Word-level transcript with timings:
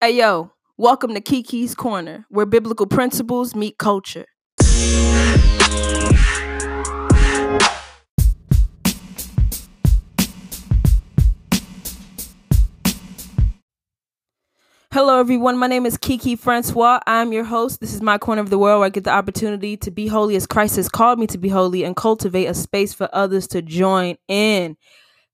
Hey 0.00 0.12
yo, 0.12 0.52
welcome 0.76 1.12
to 1.14 1.20
Kiki's 1.20 1.74
Corner, 1.74 2.24
where 2.28 2.46
biblical 2.46 2.86
principles 2.86 3.56
meet 3.56 3.78
culture. 3.78 4.26
Hello, 14.92 15.18
everyone. 15.18 15.58
My 15.58 15.66
name 15.66 15.84
is 15.84 15.96
Kiki 15.96 16.36
Francois. 16.36 17.00
I'm 17.04 17.32
your 17.32 17.42
host. 17.42 17.80
This 17.80 17.92
is 17.92 18.00
my 18.00 18.18
corner 18.18 18.40
of 18.40 18.50
the 18.50 18.58
world 18.58 18.78
where 18.78 18.86
I 18.86 18.90
get 18.90 19.02
the 19.02 19.10
opportunity 19.10 19.76
to 19.78 19.90
be 19.90 20.06
holy 20.06 20.36
as 20.36 20.46
Christ 20.46 20.76
has 20.76 20.88
called 20.88 21.18
me 21.18 21.26
to 21.26 21.38
be 21.38 21.48
holy 21.48 21.82
and 21.82 21.96
cultivate 21.96 22.46
a 22.46 22.54
space 22.54 22.94
for 22.94 23.08
others 23.12 23.48
to 23.48 23.62
join 23.62 24.14
in. 24.28 24.76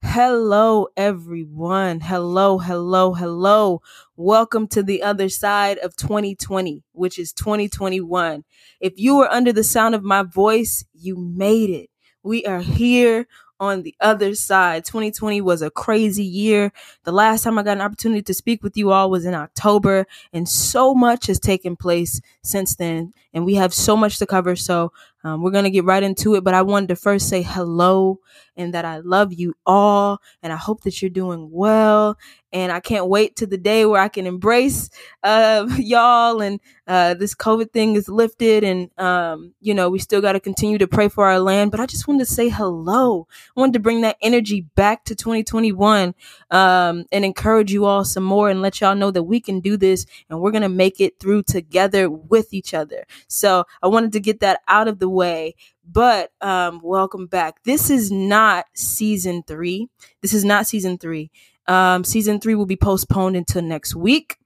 Hello, 0.06 0.88
everyone. 0.98 1.98
Hello, 2.00 2.58
hello, 2.58 3.14
hello. 3.14 3.80
Welcome 4.16 4.68
to 4.68 4.82
the 4.82 5.02
other 5.02 5.28
side 5.28 5.78
of 5.78 5.96
2020, 5.96 6.84
which 6.92 7.18
is 7.18 7.32
2021. 7.32 8.44
If 8.80 8.92
you 8.96 9.16
were 9.16 9.28
under 9.28 9.52
the 9.52 9.64
sound 9.64 9.94
of 9.94 10.04
my 10.04 10.22
voice, 10.22 10.84
you 10.92 11.16
made 11.16 11.70
it. 11.70 11.90
We 12.22 12.44
are 12.44 12.60
here 12.60 13.26
on 13.58 13.82
the 13.82 13.94
other 13.98 14.34
side. 14.34 14.84
2020 14.84 15.40
was 15.40 15.62
a 15.62 15.70
crazy 15.70 16.22
year. 16.22 16.70
The 17.04 17.12
last 17.12 17.42
time 17.42 17.58
I 17.58 17.62
got 17.62 17.78
an 17.78 17.82
opportunity 17.82 18.22
to 18.22 18.34
speak 18.34 18.62
with 18.62 18.76
you 18.76 18.92
all 18.92 19.10
was 19.10 19.24
in 19.24 19.34
October, 19.34 20.06
and 20.32 20.48
so 20.48 20.94
much 20.94 21.26
has 21.26 21.40
taken 21.40 21.76
place 21.76 22.20
since 22.42 22.76
then. 22.76 23.14
And 23.32 23.44
we 23.44 23.54
have 23.54 23.74
so 23.74 23.96
much 23.96 24.18
to 24.18 24.26
cover. 24.26 24.54
So 24.54 24.92
um, 25.24 25.42
we're 25.42 25.50
going 25.50 25.64
to 25.64 25.70
get 25.70 25.84
right 25.84 26.02
into 26.02 26.34
it. 26.34 26.44
But 26.44 26.54
I 26.54 26.62
wanted 26.62 26.90
to 26.90 26.96
first 26.96 27.28
say 27.28 27.42
hello 27.42 28.20
and 28.56 28.74
that 28.74 28.84
I 28.84 28.98
love 28.98 29.32
you 29.32 29.54
all. 29.66 30.20
And 30.42 30.52
I 30.52 30.56
hope 30.56 30.82
that 30.82 31.00
you're 31.02 31.10
doing 31.10 31.48
well. 31.50 32.16
And 32.52 32.70
I 32.70 32.78
can't 32.78 33.08
wait 33.08 33.34
to 33.36 33.46
the 33.46 33.58
day 33.58 33.84
where 33.84 34.00
I 34.00 34.06
can 34.08 34.26
embrace 34.28 34.88
uh, 35.24 35.66
y'all 35.76 36.40
and 36.40 36.60
uh, 36.86 37.14
this 37.14 37.34
COVID 37.34 37.72
thing 37.72 37.96
is 37.96 38.08
lifted. 38.08 38.62
And, 38.62 38.90
um, 38.98 39.54
you 39.60 39.74
know, 39.74 39.90
we 39.90 39.98
still 39.98 40.20
got 40.20 40.32
to 40.32 40.40
continue 40.40 40.78
to 40.78 40.86
pray 40.86 41.08
for 41.08 41.26
our 41.26 41.40
land. 41.40 41.72
But 41.72 41.80
I 41.80 41.86
just 41.86 42.06
wanted 42.06 42.26
to 42.26 42.32
say 42.32 42.48
hello. 42.48 43.26
I 43.56 43.60
wanted 43.60 43.72
to 43.72 43.80
bring 43.80 44.02
that 44.02 44.18
energy 44.22 44.60
back 44.76 45.04
to 45.06 45.16
2021 45.16 46.14
um, 46.50 47.04
and 47.10 47.24
encourage 47.24 47.72
you 47.72 47.86
all 47.86 48.04
some 48.04 48.22
more 48.22 48.50
and 48.50 48.62
let 48.62 48.80
y'all 48.80 48.94
know 48.94 49.10
that 49.10 49.24
we 49.24 49.40
can 49.40 49.58
do 49.60 49.76
this 49.76 50.06
and 50.30 50.40
we're 50.40 50.52
going 50.52 50.62
to 50.62 50.68
make 50.68 51.00
it 51.00 51.18
through 51.18 51.42
together 51.44 52.08
with 52.08 52.52
each 52.54 52.72
other. 52.72 53.04
So 53.26 53.64
I 53.82 53.88
wanted 53.88 54.12
to 54.12 54.20
get 54.20 54.40
that 54.40 54.60
out 54.68 54.86
of 54.86 55.00
the 55.00 55.08
way. 55.14 55.54
But 55.90 56.30
um, 56.40 56.80
welcome 56.82 57.26
back. 57.26 57.62
This 57.64 57.90
is 57.90 58.10
not 58.10 58.66
season 58.74 59.42
three. 59.46 59.88
This 60.22 60.32
is 60.34 60.44
not 60.44 60.66
season 60.66 60.98
three. 60.98 61.30
Um, 61.66 62.04
season 62.04 62.40
three 62.40 62.54
will 62.54 62.66
be 62.66 62.76
postponed 62.76 63.36
until 63.36 63.62
next 63.62 63.94
week. 63.94 64.36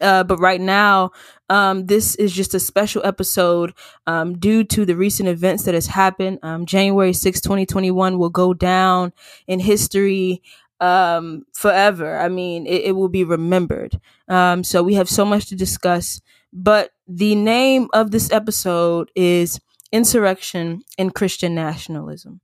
Uh, 0.00 0.22
but 0.22 0.38
right 0.38 0.60
now, 0.60 1.10
um, 1.50 1.86
this 1.86 2.14
is 2.16 2.32
just 2.32 2.54
a 2.54 2.60
special 2.60 3.04
episode 3.04 3.74
um, 4.06 4.38
due 4.38 4.62
to 4.62 4.84
the 4.84 4.94
recent 4.94 5.28
events 5.28 5.64
that 5.64 5.74
has 5.74 5.86
happened. 5.86 6.38
Um, 6.42 6.66
January 6.66 7.12
6, 7.12 7.40
2021 7.40 8.18
will 8.18 8.30
go 8.30 8.54
down 8.54 9.12
in 9.48 9.58
history 9.58 10.42
um, 10.80 11.44
forever. 11.52 12.18
I 12.18 12.28
mean, 12.28 12.66
it, 12.66 12.82
it 12.84 12.92
will 12.92 13.08
be 13.08 13.24
remembered. 13.24 14.00
Um, 14.28 14.62
so 14.62 14.82
we 14.82 14.94
have 14.94 15.08
so 15.08 15.24
much 15.24 15.46
to 15.46 15.56
discuss. 15.56 16.20
But 16.52 16.90
the 17.06 17.34
name 17.34 17.88
of 17.92 18.10
this 18.10 18.30
episode 18.30 19.10
is 19.16 19.60
Insurrection 19.92 20.82
and 20.98 21.14
Christian 21.14 21.54
Nationalism. 21.54 22.40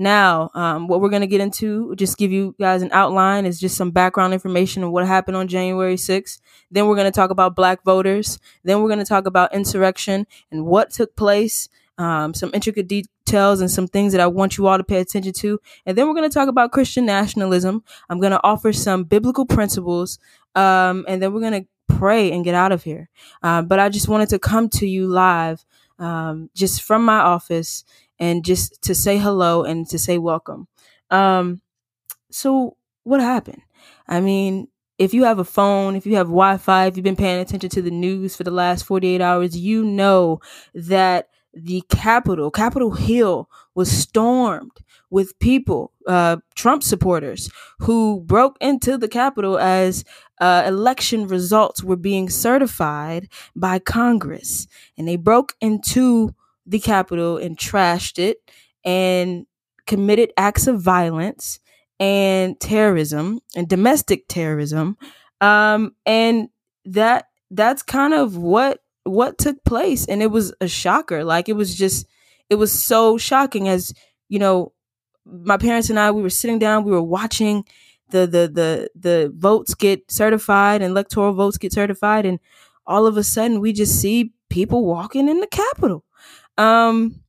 Now, 0.00 0.50
um, 0.54 0.88
what 0.88 1.02
we're 1.02 1.10
going 1.10 1.20
to 1.20 1.26
get 1.26 1.42
into, 1.42 1.94
just 1.94 2.16
give 2.16 2.32
you 2.32 2.54
guys 2.58 2.80
an 2.80 2.88
outline, 2.90 3.44
is 3.44 3.60
just 3.60 3.76
some 3.76 3.90
background 3.90 4.32
information 4.32 4.82
on 4.82 4.92
what 4.92 5.06
happened 5.06 5.36
on 5.36 5.46
January 5.46 5.96
6th. 5.96 6.40
Then 6.70 6.86
we're 6.86 6.94
going 6.94 7.10
to 7.10 7.14
talk 7.14 7.28
about 7.28 7.54
black 7.54 7.84
voters. 7.84 8.38
Then 8.64 8.80
we're 8.80 8.88
going 8.88 9.00
to 9.00 9.04
talk 9.04 9.26
about 9.26 9.54
insurrection 9.54 10.26
and 10.50 10.64
what 10.64 10.90
took 10.90 11.14
place, 11.16 11.68
um, 11.98 12.32
some 12.32 12.50
intricate 12.54 12.88
details 12.88 13.60
and 13.60 13.70
some 13.70 13.86
things 13.86 14.12
that 14.12 14.22
I 14.22 14.26
want 14.26 14.56
you 14.56 14.66
all 14.68 14.78
to 14.78 14.84
pay 14.84 15.00
attention 15.00 15.34
to. 15.34 15.60
And 15.84 15.98
then 15.98 16.08
we're 16.08 16.14
going 16.14 16.30
to 16.30 16.32
talk 16.32 16.48
about 16.48 16.72
Christian 16.72 17.04
nationalism. 17.04 17.84
I'm 18.08 18.20
going 18.20 18.32
to 18.32 18.40
offer 18.42 18.72
some 18.72 19.04
biblical 19.04 19.44
principles. 19.44 20.18
Um, 20.54 21.04
and 21.08 21.22
then 21.22 21.34
we're 21.34 21.40
going 21.40 21.64
to 21.64 21.68
pray 21.94 22.32
and 22.32 22.42
get 22.42 22.54
out 22.54 22.72
of 22.72 22.84
here. 22.84 23.10
Uh, 23.42 23.60
but 23.60 23.78
I 23.78 23.90
just 23.90 24.08
wanted 24.08 24.30
to 24.30 24.38
come 24.38 24.70
to 24.70 24.86
you 24.86 25.06
live, 25.06 25.64
um, 26.00 26.50
just 26.54 26.82
from 26.82 27.04
my 27.04 27.18
office 27.18 27.84
and 28.18 28.44
just 28.44 28.82
to 28.82 28.94
say 28.94 29.18
hello 29.18 29.64
and 29.64 29.88
to 29.90 29.98
say 29.98 30.18
welcome. 30.18 30.68
Um, 31.10 31.60
so 32.30 32.76
what 33.04 33.20
happened? 33.20 33.62
I 34.08 34.20
mean, 34.20 34.68
if 34.98 35.14
you 35.14 35.24
have 35.24 35.38
a 35.38 35.44
phone, 35.44 35.96
if 35.96 36.06
you 36.06 36.16
have 36.16 36.26
Wi-Fi, 36.26 36.86
if 36.86 36.96
you've 36.96 37.04
been 37.04 37.16
paying 37.16 37.40
attention 37.40 37.70
to 37.70 37.82
the 37.82 37.90
news 37.90 38.36
for 38.36 38.44
the 38.44 38.50
last 38.50 38.84
48 38.84 39.20
hours, 39.20 39.56
you 39.56 39.84
know 39.84 40.40
that 40.74 41.28
the 41.54 41.82
Capitol, 41.88 42.50
Capitol 42.50 42.92
Hill 42.92 43.48
was 43.74 43.90
stormed 43.90 44.72
with 45.10 45.38
people, 45.40 45.92
uh, 46.06 46.36
Trump 46.54 46.82
supporters, 46.82 47.50
who 47.80 48.20
broke 48.20 48.56
into 48.60 48.96
the 48.96 49.08
Capitol 49.08 49.58
as 49.58 50.04
uh, 50.40 50.62
election 50.66 51.26
results 51.26 51.82
were 51.82 51.96
being 51.96 52.30
certified 52.30 53.28
by 53.54 53.78
Congress. 53.78 54.66
And 54.96 55.06
they 55.06 55.16
broke 55.16 55.54
into 55.60 56.34
the 56.64 56.78
Capitol 56.78 57.36
and 57.36 57.58
trashed 57.58 58.18
it 58.18 58.38
and 58.84 59.46
committed 59.86 60.32
acts 60.36 60.66
of 60.66 60.80
violence 60.80 61.58
and 61.98 62.58
terrorism 62.60 63.40
and 63.56 63.68
domestic 63.68 64.28
terrorism. 64.28 64.96
Um, 65.40 65.94
and 66.06 66.48
that 66.84 67.26
that's 67.50 67.82
kind 67.82 68.14
of 68.14 68.36
what 68.36 68.78
what 69.04 69.38
took 69.38 69.62
place. 69.64 70.06
And 70.06 70.22
it 70.22 70.30
was 70.30 70.54
a 70.60 70.68
shocker. 70.68 71.24
Like 71.24 71.48
it 71.48 71.54
was 71.54 71.74
just 71.74 72.06
it 72.48 72.54
was 72.56 72.72
so 72.72 73.18
shocking 73.18 73.68
as, 73.68 73.92
you 74.28 74.38
know, 74.38 74.72
my 75.30 75.56
parents 75.56 75.90
and 75.90 75.98
I, 75.98 76.10
we 76.10 76.22
were 76.22 76.30
sitting 76.30 76.58
down, 76.58 76.84
we 76.84 76.92
were 76.92 77.02
watching 77.02 77.64
the 78.10 78.20
the 78.26 78.50
the 78.52 78.90
the 78.96 79.32
votes 79.36 79.74
get 79.74 80.10
certified 80.10 80.82
and 80.82 80.90
electoral 80.90 81.32
votes 81.32 81.58
get 81.58 81.72
certified 81.72 82.26
and 82.26 82.40
all 82.86 83.06
of 83.06 83.16
a 83.16 83.22
sudden 83.22 83.60
we 83.60 83.72
just 83.72 84.00
see 84.00 84.32
people 84.48 84.84
walking 84.84 85.28
in 85.28 85.40
the 85.40 85.46
capitol. 85.46 86.04
Um 86.58 87.22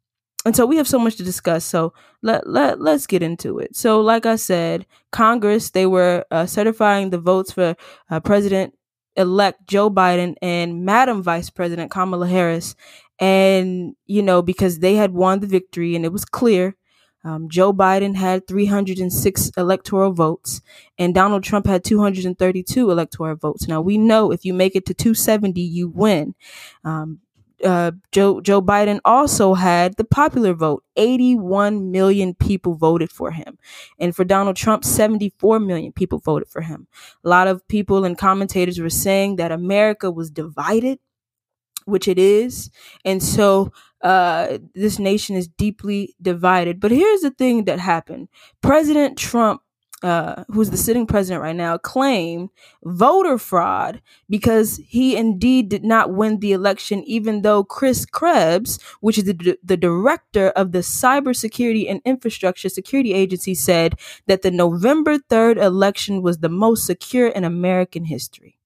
and 0.46 0.56
so 0.56 0.66
we 0.66 0.78
have 0.78 0.88
so 0.88 0.98
much 0.98 1.16
to 1.18 1.24
discuss 1.24 1.64
so 1.66 1.94
let, 2.24 2.48
let 2.48 2.82
let's 2.82 3.06
get 3.08 3.22
into 3.24 3.60
it. 3.60 3.76
So 3.76 4.02
like 4.02 4.26
i 4.26 4.36
said 4.36 4.86
congress 5.12 5.72
they 5.72 5.86
were 5.86 6.26
uh, 6.32 6.46
certifying 6.46 7.10
the 7.12 7.20
votes 7.20 7.52
for 7.52 7.76
uh, 8.10 8.20
president 8.20 8.74
elect 9.18 9.68
joe 9.68 9.90
biden 9.90 10.36
and 10.42 10.84
madam 10.86 11.22
vice 11.22 11.50
president 11.50 11.92
kamala 11.92 12.28
harris. 12.28 12.76
And 13.20 13.96
you 14.08 14.24
know 14.24 14.42
because 14.42 14.80
they 14.80 14.96
had 14.96 15.12
won 15.14 15.40
the 15.42 15.48
victory 15.48 15.96
and 15.96 16.06
it 16.06 16.12
was 16.12 16.26
clear 16.26 16.76
um, 17.24 17.50
Joe 17.50 17.74
Biden 17.74 18.16
had 18.16 18.48
306 18.48 19.52
electoral 19.58 20.12
votes, 20.12 20.62
and 20.98 21.14
Donald 21.14 21.44
Trump 21.44 21.68
had 21.68 21.84
232 21.84 22.90
electoral 22.90 23.36
votes. 23.36 23.68
Now 23.68 23.82
we 23.82 23.98
know 23.98 24.32
if 24.32 24.44
you 24.46 24.54
make 24.54 24.76
it 24.76 24.86
to 24.88 24.94
270, 24.94 25.62
you 25.62 25.90
win. 25.90 26.36
Um, 26.84 27.20
uh, 27.64 27.92
Joe 28.12 28.42
Joe 28.42 28.62
Biden 28.62 29.00
also 29.06 29.54
had 29.54 29.96
the 29.98 30.04
popular 30.04 30.54
vote. 30.54 30.84
81 30.96 31.92
million 31.92 32.34
people 32.34 32.74
voted 32.76 33.12
for 33.12 33.32
him, 33.32 33.58
and 34.00 34.16
for 34.16 34.24
Donald 34.24 34.56
Trump, 34.56 34.84
74 34.84 35.60
million 35.60 35.92
people 35.92 36.20
voted 36.20 36.50
for 36.50 36.62
him. 36.62 36.88
A 37.24 37.30
lot 37.30 37.48
of 37.48 37.68
people 37.68 38.04
and 38.04 38.18
commentators 38.18 38.80
were 38.80 38.90
saying 38.90 39.36
that 39.36 39.52
America 39.52 40.12
was 40.12 40.32
divided, 40.32 41.00
which 41.86 42.08
it 42.08 42.20
is, 42.20 42.70
and 43.06 43.22
so 43.22 43.72
uh, 44.04 44.58
this 44.74 45.00
nation 45.00 45.36
is 45.36 45.48
deeply 45.48 46.16
divided. 46.22 46.80
But 46.80 46.92
here's 46.92 47.22
the 47.22 47.32
thing 47.32 47.66
that 47.66 47.80
happened 47.80 48.30
President 48.62 49.18
Trump. 49.18 49.62
Uh, 50.04 50.44
who's 50.48 50.72
the 50.72 50.78
sitting 50.78 51.06
president 51.06 51.44
right 51.44 51.56
now, 51.56 51.78
claimed 51.78 52.50
voter 52.84 53.38
fraud 53.38 54.02
because 54.32 54.78
he 54.88 55.16
indeed 55.16 55.70
did 55.70 55.84
not 55.84 56.12
win 56.12 56.40
the 56.40 56.54
election, 56.54 57.04
even 57.04 57.44
though 57.44 57.64
Chris 57.64 58.04
Krebs, 58.04 58.80
which 59.02 59.20
is 59.20 59.26
the, 59.26 59.60
the 59.64 59.78
director 59.78 60.50
of 60.56 60.72
the 60.72 60.80
Cybersecurity 60.80 61.88
and 61.88 62.02
Infrastructure 62.04 62.68
Security 62.68 63.14
Agency, 63.14 63.54
said 63.54 63.94
that 64.26 64.42
the 64.42 64.50
November 64.50 65.20
3rd 65.20 65.58
election 65.58 66.24
was 66.24 66.40
the 66.40 66.50
most 66.50 66.84
secure 66.88 67.28
in 67.28 67.44
American 67.44 68.06
history 68.06 68.58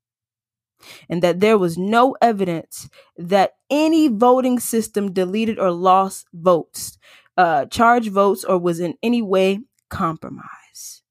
and 1.09 1.21
that 1.21 1.39
there 1.39 1.57
was 1.57 1.77
no 1.77 2.15
evidence 2.21 2.89
that 3.17 3.53
any 3.69 4.07
voting 4.07 4.59
system 4.59 5.11
deleted 5.11 5.59
or 5.59 5.71
lost 5.71 6.27
votes, 6.33 6.97
uh, 7.37 7.65
charged 7.65 8.11
votes, 8.11 8.43
or 8.43 8.57
was 8.57 8.79
in 8.79 8.95
any 9.03 9.21
way 9.21 9.59
compromised. 9.89 11.01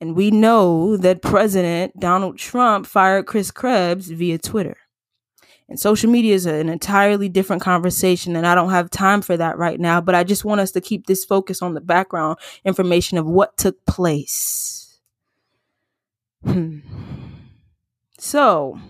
And 0.00 0.14
we 0.14 0.30
know 0.30 0.96
that 0.96 1.22
President 1.22 1.98
Donald 1.98 2.38
Trump 2.38 2.86
fired 2.86 3.26
Chris 3.26 3.50
Krebs 3.50 4.08
via 4.08 4.38
Twitter. 4.38 4.76
And 5.68 5.80
social 5.80 6.10
media 6.10 6.34
is 6.34 6.46
an 6.46 6.68
entirely 6.68 7.28
different 7.28 7.60
conversation, 7.60 8.36
and 8.36 8.46
I 8.46 8.54
don't 8.54 8.70
have 8.70 8.88
time 8.88 9.20
for 9.20 9.36
that 9.36 9.58
right 9.58 9.80
now. 9.80 10.00
But 10.00 10.14
I 10.14 10.22
just 10.22 10.44
want 10.44 10.60
us 10.60 10.70
to 10.72 10.80
keep 10.80 11.06
this 11.06 11.24
focus 11.24 11.60
on 11.60 11.74
the 11.74 11.80
background 11.80 12.38
information 12.64 13.18
of 13.18 13.26
what 13.26 13.56
took 13.56 13.84
place. 13.84 15.00
Hmm. 16.44 16.78
So, 18.26 18.80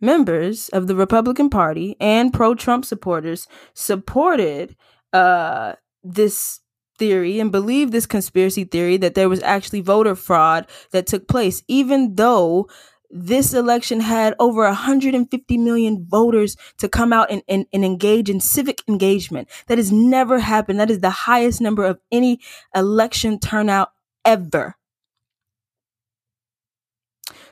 members 0.00 0.68
of 0.68 0.86
the 0.86 0.94
Republican 0.94 1.50
Party 1.50 1.96
and 1.98 2.32
pro 2.32 2.54
Trump 2.54 2.84
supporters 2.84 3.48
supported 3.74 4.76
uh, 5.12 5.72
this 6.04 6.60
theory 7.00 7.40
and 7.40 7.50
believed 7.50 7.90
this 7.90 8.06
conspiracy 8.06 8.62
theory 8.62 8.96
that 8.98 9.16
there 9.16 9.28
was 9.28 9.42
actually 9.42 9.80
voter 9.80 10.14
fraud 10.14 10.68
that 10.92 11.08
took 11.08 11.26
place, 11.26 11.64
even 11.66 12.14
though 12.14 12.68
this 13.10 13.52
election 13.52 13.98
had 13.98 14.36
over 14.38 14.62
150 14.62 15.58
million 15.58 16.06
voters 16.08 16.56
to 16.78 16.88
come 16.88 17.12
out 17.12 17.28
and, 17.28 17.42
and, 17.48 17.66
and 17.72 17.84
engage 17.84 18.30
in 18.30 18.38
civic 18.38 18.84
engagement. 18.86 19.48
That 19.66 19.78
has 19.78 19.90
never 19.90 20.38
happened. 20.38 20.78
That 20.78 20.92
is 20.92 21.00
the 21.00 21.10
highest 21.10 21.60
number 21.60 21.84
of 21.84 21.98
any 22.12 22.38
election 22.72 23.40
turnout 23.40 23.90
ever. 24.24 24.76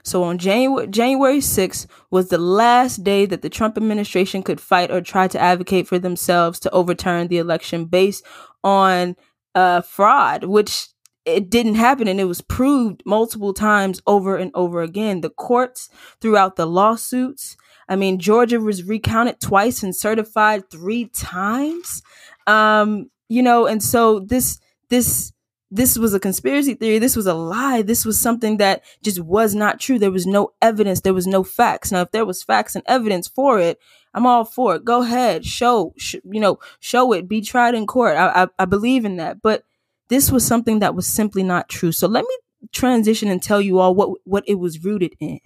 So 0.02 0.22
on 0.22 0.38
January 0.38 0.86
January 0.86 1.38
6th 1.38 1.86
was 2.10 2.28
the 2.28 2.38
last 2.38 3.04
day 3.04 3.26
that 3.26 3.42
the 3.42 3.50
Trump 3.50 3.76
administration 3.76 4.42
could 4.42 4.60
fight 4.60 4.90
or 4.90 5.00
try 5.00 5.28
to 5.28 5.40
advocate 5.40 5.86
for 5.86 5.98
themselves 5.98 6.58
to 6.60 6.70
overturn 6.70 7.28
the 7.28 7.38
election 7.38 7.84
based 7.86 8.24
on 8.64 9.16
uh, 9.54 9.82
fraud, 9.82 10.44
which 10.44 10.88
it 11.24 11.50
didn't 11.50 11.74
happen 11.74 12.08
and 12.08 12.20
it 12.20 12.24
was 12.24 12.40
proved 12.40 13.02
multiple 13.04 13.52
times 13.52 14.00
over 14.06 14.36
and 14.36 14.50
over 14.54 14.82
again. 14.82 15.20
The 15.20 15.30
courts 15.30 15.88
throughout 16.20 16.56
the 16.56 16.66
lawsuits. 16.66 17.56
I 17.88 17.96
mean, 17.96 18.18
Georgia 18.18 18.60
was 18.60 18.84
recounted 18.84 19.40
twice 19.40 19.82
and 19.82 19.94
certified 19.94 20.70
three 20.70 21.06
times. 21.06 22.02
Um, 22.46 23.10
you 23.28 23.42
know, 23.42 23.66
and 23.66 23.82
so 23.82 24.20
this 24.20 24.58
this 24.88 25.32
this 25.70 25.96
was 25.96 26.14
a 26.14 26.20
conspiracy 26.20 26.74
theory. 26.74 26.98
This 26.98 27.14
was 27.16 27.26
a 27.26 27.34
lie. 27.34 27.82
This 27.82 28.04
was 28.04 28.18
something 28.18 28.56
that 28.56 28.82
just 29.02 29.20
was 29.20 29.54
not 29.54 29.78
true. 29.78 29.98
There 29.98 30.10
was 30.10 30.26
no 30.26 30.52
evidence. 30.60 31.00
There 31.00 31.14
was 31.14 31.26
no 31.26 31.44
facts. 31.44 31.92
Now, 31.92 32.02
if 32.02 32.10
there 32.10 32.26
was 32.26 32.42
facts 32.42 32.74
and 32.74 32.84
evidence 32.86 33.28
for 33.28 33.60
it, 33.60 33.78
I'm 34.12 34.26
all 34.26 34.44
for 34.44 34.74
it. 34.76 34.84
Go 34.84 35.02
ahead, 35.02 35.44
show, 35.44 35.94
sh- 35.96 36.16
you 36.24 36.40
know, 36.40 36.58
show 36.80 37.12
it. 37.12 37.28
Be 37.28 37.40
tried 37.40 37.76
in 37.76 37.86
court. 37.86 38.16
I, 38.16 38.42
I, 38.42 38.46
I 38.58 38.64
believe 38.64 39.04
in 39.04 39.16
that. 39.16 39.40
But 39.40 39.62
this 40.08 40.32
was 40.32 40.44
something 40.44 40.80
that 40.80 40.96
was 40.96 41.06
simply 41.06 41.44
not 41.44 41.68
true. 41.68 41.92
So 41.92 42.08
let 42.08 42.24
me 42.24 42.36
transition 42.72 43.28
and 43.28 43.42
tell 43.42 43.60
you 43.60 43.78
all 43.78 43.94
what 43.94 44.10
what 44.24 44.44
it 44.46 44.56
was 44.56 44.84
rooted 44.84 45.14
in. 45.20 45.40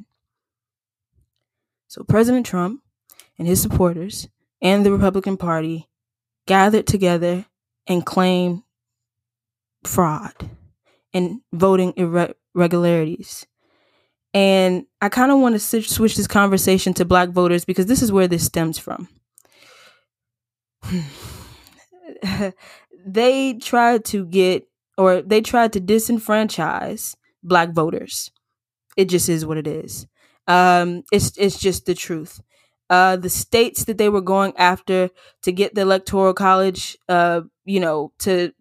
So 1.86 2.02
President 2.02 2.46
Trump 2.46 2.82
and 3.38 3.46
his 3.46 3.62
supporters 3.62 4.28
and 4.60 4.84
the 4.84 4.90
Republican 4.92 5.36
Party 5.36 5.88
gathered 6.46 6.86
together 6.86 7.46
and 7.86 8.04
claimed 8.04 8.63
fraud 9.86 10.34
and 11.12 11.40
voting 11.52 11.94
irregularities. 11.96 13.46
And 14.34 14.86
I 15.00 15.08
kind 15.08 15.32
of 15.32 15.38
want 15.38 15.54
to 15.54 15.82
switch 15.82 16.16
this 16.16 16.26
conversation 16.26 16.94
to 16.94 17.04
black 17.04 17.31
voters 17.31 17.64
because 17.64 17.86
this 17.86 18.02
is 18.02 18.12
where 18.12 18.28
this 18.28 18.44
stems 18.44 18.78
from. 18.78 19.08
they 23.06 23.54
tried 23.54 24.04
to 24.06 24.26
get 24.26 24.66
or 24.96 25.22
they 25.22 25.40
tried 25.40 25.72
to 25.72 25.81
disenfranchise 25.81 27.16
black 27.42 27.72
voters. 27.72 28.31
It 28.96 29.06
just 29.08 29.28
is 29.28 29.46
what 29.46 29.58
it 29.58 29.66
is. 29.66 30.06
Um, 30.46 31.04
it's 31.12 31.36
it's 31.38 31.58
just 31.58 31.86
the 31.86 31.94
truth. 31.94 32.40
Uh, 32.90 33.16
the 33.16 33.31
states 33.31 33.84
that 33.84 33.98
they 33.98 34.08
were 34.08 34.20
going 34.20 34.52
after 34.56 35.10
to 35.42 35.52
get 35.52 35.75
the 35.75 35.81
electoral 35.81 36.34
college, 36.34 36.96
uh, 37.08 37.40
you 37.64 37.81
know, 37.81 38.12
to 38.20 38.52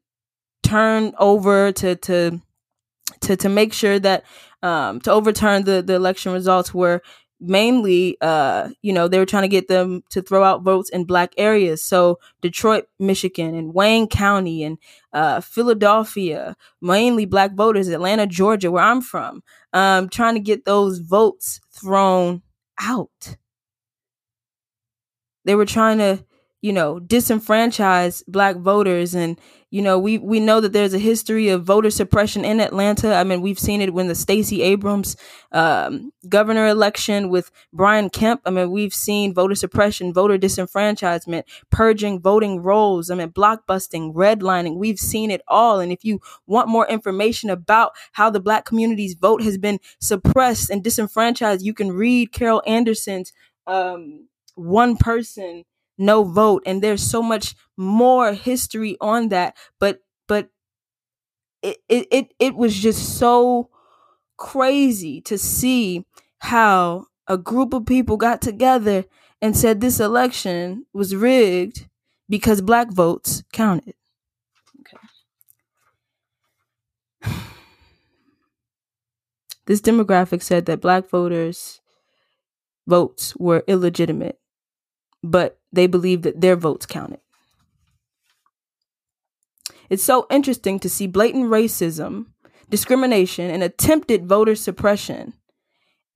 turn 0.73 1.13
over 1.19 1.71
to 1.71 1.95
to 1.95 2.41
to 3.21 3.35
to 3.37 3.49
make 3.49 3.73
sure 3.73 3.99
that 3.99 4.23
um, 4.63 4.99
to 5.01 5.11
overturn 5.11 5.63
the 5.65 5.81
the 5.81 5.93
election 5.95 6.33
results 6.33 6.73
were 6.73 7.01
mainly 7.45 8.17
uh 8.21 8.69
you 8.81 8.93
know 8.93 9.07
they 9.09 9.19
were 9.19 9.25
trying 9.25 9.43
to 9.43 9.49
get 9.49 9.67
them 9.67 10.01
to 10.09 10.21
throw 10.21 10.43
out 10.43 10.63
votes 10.63 10.89
in 10.89 11.03
black 11.05 11.33
areas. 11.37 11.83
So 11.83 12.19
detroit 12.41 12.85
michigan 12.99 13.55
and 13.55 13.73
wayne 13.73 14.07
county 14.07 14.63
and 14.63 14.77
uh 15.11 15.41
philadelphia 15.41 16.55
mainly 16.81 17.25
black 17.25 17.53
voters 17.53 17.89
atlanta 17.89 18.25
georgia 18.27 18.71
where 18.71 18.83
i'm 18.83 19.01
from 19.01 19.43
um 19.73 20.07
trying 20.09 20.35
to 20.35 20.39
get 20.39 20.65
those 20.65 20.99
votes 20.99 21.59
thrown 21.71 22.41
out. 22.79 23.37
They 25.45 25.55
were 25.55 25.65
trying 25.65 25.97
to 25.99 26.23
you 26.63 26.73
know 26.73 26.99
disenfranchise 26.99 28.23
black 28.27 28.55
voters 28.57 29.13
and 29.13 29.39
you 29.73 29.81
know, 29.81 29.97
we 29.97 30.19
we 30.19 30.39
know 30.39 30.61
that 30.61 30.71
there's 30.71 30.93
a 30.93 30.99
history 30.99 31.49
of 31.49 31.63
voter 31.63 31.89
suppression 31.89 32.45
in 32.45 32.59
Atlanta. 32.59 33.15
I 33.15 33.23
mean, 33.23 33.41
we've 33.41 33.57
seen 33.57 33.81
it 33.81 33.91
when 33.91 34.07
the 34.07 34.13
Stacey 34.13 34.61
Abrams 34.61 35.17
um, 35.51 36.11
governor 36.29 36.67
election 36.67 37.29
with 37.29 37.49
Brian 37.73 38.11
Kemp. 38.11 38.41
I 38.45 38.51
mean, 38.51 38.69
we've 38.69 38.93
seen 38.93 39.33
voter 39.33 39.55
suppression, 39.55 40.13
voter 40.13 40.37
disenfranchisement, 40.37 41.45
purging 41.71 42.21
voting 42.21 42.61
rolls. 42.61 43.09
I 43.09 43.15
mean, 43.15 43.29
blockbusting, 43.31 44.13
redlining. 44.13 44.77
We've 44.77 44.99
seen 44.99 45.31
it 45.31 45.41
all. 45.47 45.79
And 45.79 45.91
if 45.91 46.05
you 46.05 46.21
want 46.45 46.67
more 46.69 46.87
information 46.87 47.49
about 47.49 47.93
how 48.11 48.29
the 48.29 48.39
Black 48.39 48.65
community's 48.65 49.15
vote 49.15 49.41
has 49.41 49.57
been 49.57 49.79
suppressed 49.99 50.69
and 50.69 50.83
disenfranchised, 50.83 51.65
you 51.65 51.73
can 51.73 51.91
read 51.91 52.31
Carol 52.31 52.61
Anderson's 52.67 53.33
um, 53.65 54.27
"One 54.53 54.97
Person." 54.97 55.63
No 55.97 56.23
vote. 56.23 56.63
And 56.65 56.81
there's 56.81 57.03
so 57.03 57.21
much 57.21 57.55
more 57.77 58.33
history 58.33 58.97
on 59.01 59.29
that 59.29 59.55
but 59.79 59.99
but 60.27 60.49
it 61.61 61.77
it 61.89 62.33
it, 62.39 62.55
was 62.55 62.75
just 62.75 63.17
so 63.17 63.69
crazy 64.37 65.21
to 65.21 65.37
see 65.37 66.05
how 66.39 67.05
a 67.27 67.37
group 67.37 67.73
of 67.73 67.85
people 67.85 68.17
got 68.17 68.41
together 68.41 69.05
and 69.41 69.55
said 69.57 69.81
this 69.81 69.99
election 69.99 70.85
was 70.93 71.15
rigged 71.15 71.87
because 72.29 72.61
black 72.61 72.91
votes 72.91 73.43
counted. 73.53 73.95
Okay. 74.81 74.97
This 79.65 79.81
demographic 79.81 80.41
said 80.41 80.65
that 80.67 80.79
black 80.79 81.09
voters 81.09 81.81
votes 82.87 83.35
were 83.37 83.63
illegitimate 83.67 84.39
but 85.23 85.59
they 85.73 85.87
believed 85.87 86.23
that 86.23 86.39
their 86.39 86.55
votes 86.55 86.85
counted. 86.85 87.19
It's 89.89 90.03
so 90.03 90.25
interesting 90.31 90.79
to 90.79 90.89
see 90.89 91.07
blatant 91.07 91.45
racism, 91.45 92.27
discrimination, 92.69 93.51
and 93.51 93.61
attempted 93.61 94.27
voter 94.27 94.55
suppression. 94.55 95.33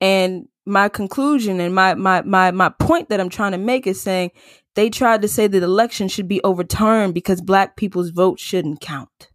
And 0.00 0.48
my 0.64 0.88
conclusion 0.88 1.60
and 1.60 1.74
my 1.74 1.94
my 1.94 2.22
my 2.22 2.50
my 2.50 2.68
point 2.68 3.08
that 3.08 3.20
I'm 3.20 3.28
trying 3.30 3.52
to 3.52 3.58
make 3.58 3.86
is 3.86 4.00
saying 4.00 4.30
they 4.74 4.90
tried 4.90 5.22
to 5.22 5.28
say 5.28 5.46
that 5.46 5.62
election 5.62 6.08
should 6.08 6.28
be 6.28 6.42
overturned 6.44 7.14
because 7.14 7.40
black 7.40 7.76
people's 7.76 8.10
votes 8.10 8.42
shouldn't 8.42 8.80
count. 8.80 9.30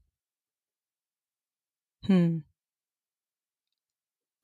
Hmm. 2.05 2.39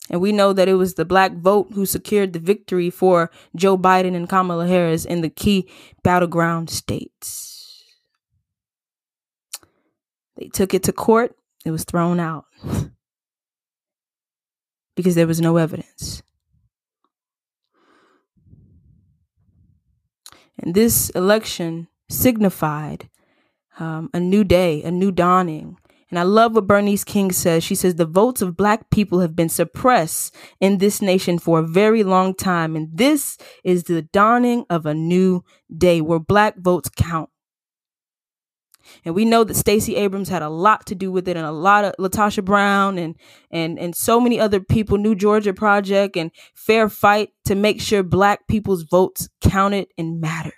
And 0.10 0.22
we 0.22 0.32
know 0.32 0.54
that 0.54 0.68
it 0.68 0.74
was 0.74 0.96
the 0.96 1.06
black 1.06 1.34
vote 1.34 1.68
who 1.74 1.86
secured 1.86 2.34
the 2.34 2.40
victory 2.40 2.90
for 2.90 3.30
Joe 3.56 3.78
Biden 3.78 4.16
and 4.16 4.28
Kamala 4.28 4.68
Harris 4.68 5.06
in 5.06 5.22
the 5.22 5.30
key 5.30 5.70
battleground 6.04 6.70
states. 6.70 7.84
They 10.38 10.48
took 10.48 10.74
it 10.74 10.84
to 10.84 10.94
court, 10.94 11.36
it 11.66 11.72
was 11.72 11.84
thrown 11.84 12.20
out 12.20 12.46
because 14.96 15.16
there 15.16 15.28
was 15.28 15.42
no 15.42 15.58
evidence. 15.58 16.24
And 20.58 20.74
this 20.76 21.10
election 21.12 21.88
signified 22.10 23.10
um, 23.80 24.10
a 24.14 24.20
new 24.20 24.44
day, 24.44 24.84
a 24.84 24.92
new 24.92 25.12
dawning, 25.12 25.78
and 26.10 26.18
I 26.18 26.24
love 26.24 26.56
what 26.56 26.66
Bernice 26.66 27.04
King 27.04 27.32
says. 27.32 27.64
She 27.64 27.76
says 27.76 27.96
the 27.96 28.06
votes 28.06 28.42
of 28.42 28.58
black 28.58 28.90
people 28.90 29.20
have 29.20 29.36
been 29.36 29.50
suppressed 29.50 30.36
in 30.60 30.80
this 30.80 31.02
nation 31.02 31.38
for 31.38 31.60
a 31.60 31.68
very 31.68 32.04
long 32.04 32.34
time. 32.34 32.76
And 32.76 32.90
this 32.92 33.38
is 33.64 33.84
the 33.84 34.02
dawning 34.02 34.66
of 34.70 34.86
a 34.86 34.96
new 34.96 35.44
day 35.76 36.02
where 36.02 36.20
black 36.20 36.58
votes 36.58 36.90
count. 36.96 37.30
And 39.06 39.14
we 39.14 39.24
know 39.24 39.44
that 39.44 39.54
Stacey 39.54 39.98
Abrams 39.98 40.30
had 40.30 40.42
a 40.42 40.50
lot 40.50 40.88
to 40.88 40.96
do 40.96 41.12
with 41.12 41.28
it 41.28 41.38
and 41.38 41.46
a 41.46 41.52
lot 41.52 41.86
of 41.86 41.94
LaTosha 42.00 42.44
Brown 42.44 42.98
and 42.98 43.16
and 43.52 43.78
and 43.78 43.96
so 43.96 44.20
many 44.20 44.40
other 44.40 44.60
people, 44.60 44.98
New 44.98 45.14
Georgia 45.14 45.54
Project 45.54 46.18
and 46.18 46.32
Fair 46.56 46.90
Fight 46.90 47.30
to 47.46 47.54
make 47.54 47.82
sure 47.82 48.02
black 48.02 48.48
people's 48.48 48.82
votes 48.82 49.30
counted 49.42 49.90
and 49.96 50.20
mattered. 50.20 50.54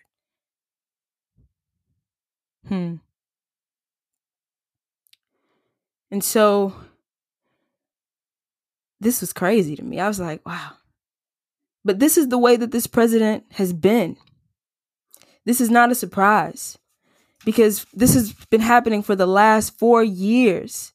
Hmm. 2.69 2.95
And 6.11 6.23
so 6.23 6.75
this 8.99 9.21
was 9.21 9.33
crazy 9.33 9.75
to 9.75 9.83
me. 9.83 9.99
I 9.99 10.07
was 10.07 10.19
like, 10.19 10.45
wow. 10.45 10.73
But 11.83 11.99
this 11.99 12.17
is 12.17 12.27
the 12.27 12.37
way 12.37 12.57
that 12.57 12.71
this 12.71 12.85
president 12.85 13.45
has 13.53 13.73
been. 13.73 14.17
This 15.45 15.59
is 15.59 15.71
not 15.71 15.91
a 15.91 15.95
surprise 15.95 16.77
because 17.43 17.85
this 17.93 18.13
has 18.13 18.33
been 18.51 18.61
happening 18.61 19.01
for 19.01 19.15
the 19.15 19.25
last 19.25 19.79
four 19.79 20.03
years. 20.03 20.93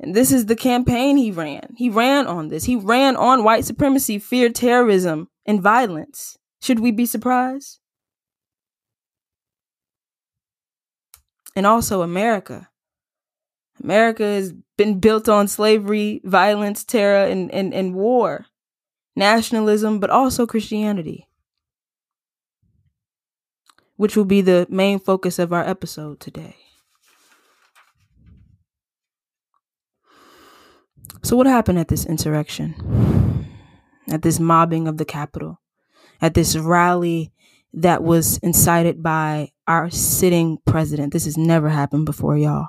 And 0.00 0.14
this 0.14 0.32
is 0.32 0.46
the 0.46 0.56
campaign 0.56 1.16
he 1.16 1.30
ran. 1.30 1.74
He 1.76 1.88
ran 1.88 2.26
on 2.26 2.48
this. 2.48 2.64
He 2.64 2.76
ran 2.76 3.16
on 3.16 3.44
white 3.44 3.64
supremacy, 3.64 4.18
fear, 4.18 4.50
terrorism, 4.50 5.28
and 5.46 5.62
violence. 5.62 6.36
Should 6.60 6.80
we 6.80 6.90
be 6.90 7.06
surprised? 7.06 7.78
And 11.54 11.66
also 11.66 12.02
America. 12.02 12.68
America 13.86 14.24
has 14.24 14.52
been 14.76 14.98
built 14.98 15.28
on 15.28 15.46
slavery, 15.46 16.20
violence, 16.24 16.82
terror, 16.82 17.24
and, 17.24 17.52
and, 17.52 17.72
and 17.72 17.94
war, 17.94 18.46
nationalism, 19.14 20.00
but 20.00 20.10
also 20.10 20.44
Christianity, 20.44 21.28
which 23.94 24.16
will 24.16 24.24
be 24.24 24.40
the 24.40 24.66
main 24.68 24.98
focus 24.98 25.38
of 25.38 25.52
our 25.52 25.62
episode 25.62 26.18
today. 26.18 26.56
So, 31.22 31.36
what 31.36 31.46
happened 31.46 31.78
at 31.78 31.86
this 31.86 32.04
insurrection? 32.04 33.46
At 34.10 34.22
this 34.22 34.40
mobbing 34.40 34.88
of 34.88 34.96
the 34.96 35.04
Capitol? 35.04 35.60
At 36.20 36.34
this 36.34 36.56
rally 36.56 37.32
that 37.72 38.02
was 38.02 38.38
incited 38.38 39.00
by 39.00 39.52
our 39.68 39.90
sitting 39.90 40.58
president? 40.64 41.12
This 41.12 41.24
has 41.26 41.36
never 41.36 41.68
happened 41.68 42.04
before, 42.04 42.36
y'all. 42.36 42.66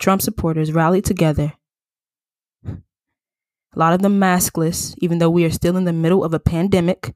Trump 0.00 0.22
supporters 0.22 0.72
rallied 0.72 1.04
together. 1.04 1.52
A 2.66 3.78
lot 3.78 3.92
of 3.92 4.02
them 4.02 4.18
maskless, 4.18 4.94
even 4.98 5.18
though 5.18 5.30
we 5.30 5.44
are 5.44 5.50
still 5.50 5.76
in 5.76 5.84
the 5.84 5.92
middle 5.92 6.24
of 6.24 6.34
a 6.34 6.40
pandemic. 6.40 7.14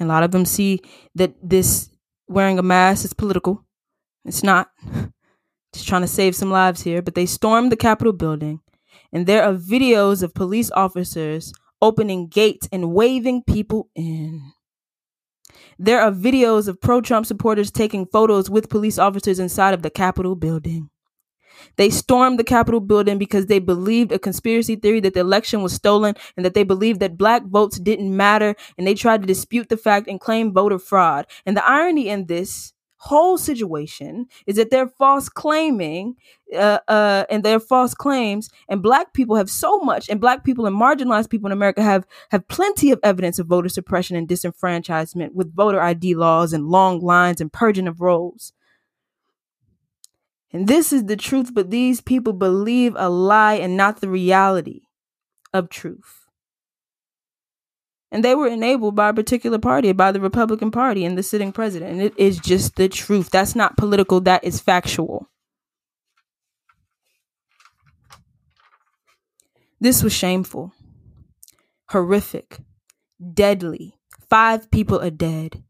A 0.00 0.06
lot 0.06 0.22
of 0.22 0.30
them 0.30 0.46
see 0.46 0.80
that 1.16 1.34
this 1.42 1.90
wearing 2.28 2.58
a 2.58 2.62
mask 2.62 3.04
is 3.04 3.12
political. 3.12 3.64
It's 4.24 4.42
not. 4.42 4.70
Just 5.74 5.86
trying 5.86 6.02
to 6.02 6.08
save 6.08 6.34
some 6.34 6.50
lives 6.50 6.82
here, 6.82 7.02
but 7.02 7.14
they 7.14 7.26
stormed 7.26 7.70
the 7.70 7.76
Capitol 7.76 8.14
building, 8.14 8.60
and 9.12 9.26
there 9.26 9.42
are 9.42 9.52
videos 9.52 10.22
of 10.22 10.32
police 10.32 10.70
officers 10.70 11.52
opening 11.82 12.26
gates 12.28 12.68
and 12.72 12.94
waving 12.94 13.42
people 13.42 13.90
in. 13.94 14.52
There 15.78 16.00
are 16.00 16.10
videos 16.10 16.68
of 16.68 16.80
pro 16.80 17.02
Trump 17.02 17.26
supporters 17.26 17.70
taking 17.70 18.06
photos 18.06 18.48
with 18.48 18.70
police 18.70 18.98
officers 18.98 19.38
inside 19.38 19.74
of 19.74 19.82
the 19.82 19.90
Capitol 19.90 20.36
building. 20.36 20.88
They 21.76 21.90
stormed 21.90 22.38
the 22.38 22.44
Capitol 22.44 22.80
building 22.80 23.18
because 23.18 23.46
they 23.46 23.58
believed 23.58 24.12
a 24.12 24.18
conspiracy 24.18 24.76
theory 24.76 25.00
that 25.00 25.14
the 25.14 25.20
election 25.20 25.62
was 25.62 25.72
stolen 25.72 26.14
and 26.36 26.44
that 26.44 26.54
they 26.54 26.64
believed 26.64 27.00
that 27.00 27.18
black 27.18 27.44
votes 27.44 27.78
didn't 27.78 28.16
matter. 28.16 28.54
And 28.76 28.86
they 28.86 28.94
tried 28.94 29.22
to 29.22 29.26
dispute 29.26 29.68
the 29.68 29.76
fact 29.76 30.08
and 30.08 30.20
claim 30.20 30.52
voter 30.52 30.78
fraud. 30.78 31.26
And 31.46 31.56
the 31.56 31.66
irony 31.68 32.08
in 32.08 32.26
this 32.26 32.72
whole 32.98 33.38
situation 33.38 34.26
is 34.46 34.56
that 34.56 34.70
they're 34.70 34.88
false 34.88 35.28
claiming 35.28 36.16
uh, 36.54 36.78
uh, 36.88 37.24
and 37.30 37.44
their 37.44 37.60
false 37.60 37.94
claims 37.94 38.50
and 38.68 38.82
black 38.82 39.12
people 39.12 39.36
have 39.36 39.48
so 39.48 39.78
much 39.78 40.08
and 40.08 40.20
black 40.20 40.44
people 40.44 40.66
and 40.66 40.74
marginalized 40.74 41.30
people 41.30 41.46
in 41.46 41.52
america 41.52 41.80
have 41.82 42.04
have 42.30 42.48
plenty 42.48 42.90
of 42.90 42.98
evidence 43.04 43.38
of 43.38 43.46
voter 43.46 43.68
suppression 43.68 44.16
and 44.16 44.26
disenfranchisement 44.26 45.32
with 45.32 45.54
voter 45.54 45.80
id 45.80 46.14
laws 46.14 46.52
and 46.52 46.68
long 46.68 46.98
lines 47.00 47.40
and 47.40 47.52
purging 47.52 47.86
of 47.86 48.00
rolls 48.00 48.52
and 50.52 50.66
this 50.66 50.92
is 50.92 51.04
the 51.04 51.16
truth 51.16 51.54
but 51.54 51.70
these 51.70 52.00
people 52.00 52.32
believe 52.32 52.94
a 52.96 53.08
lie 53.08 53.54
and 53.54 53.76
not 53.76 54.00
the 54.00 54.08
reality 54.08 54.82
of 55.52 55.68
truth 55.68 56.28
and 58.10 58.24
they 58.24 58.34
were 58.34 58.48
enabled 58.48 58.96
by 58.96 59.10
a 59.10 59.14
particular 59.14 59.58
party, 59.58 59.92
by 59.92 60.12
the 60.12 60.20
Republican 60.20 60.70
Party 60.70 61.04
and 61.04 61.16
the 61.18 61.22
sitting 61.22 61.52
president. 61.52 61.92
And 61.92 62.02
it 62.02 62.14
is 62.16 62.38
just 62.38 62.76
the 62.76 62.88
truth. 62.88 63.30
That's 63.30 63.54
not 63.54 63.76
political, 63.76 64.20
that 64.22 64.44
is 64.44 64.60
factual. 64.60 65.28
This 69.80 70.02
was 70.02 70.12
shameful, 70.12 70.72
horrific, 71.90 72.58
deadly. 73.34 73.94
Five 74.28 74.70
people 74.70 75.00
are 75.00 75.10
dead. 75.10 75.62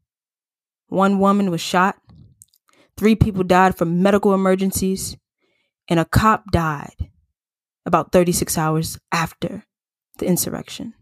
One 0.86 1.18
woman 1.18 1.50
was 1.50 1.60
shot. 1.60 1.96
Three 2.98 3.14
people 3.14 3.44
died 3.44 3.78
from 3.78 4.02
medical 4.02 4.34
emergencies. 4.34 5.16
And 5.88 5.98
a 5.98 6.04
cop 6.04 6.50
died 6.52 7.10
about 7.86 8.12
36 8.12 8.58
hours 8.58 8.98
after 9.10 9.64
the 10.18 10.26
insurrection. 10.26 10.92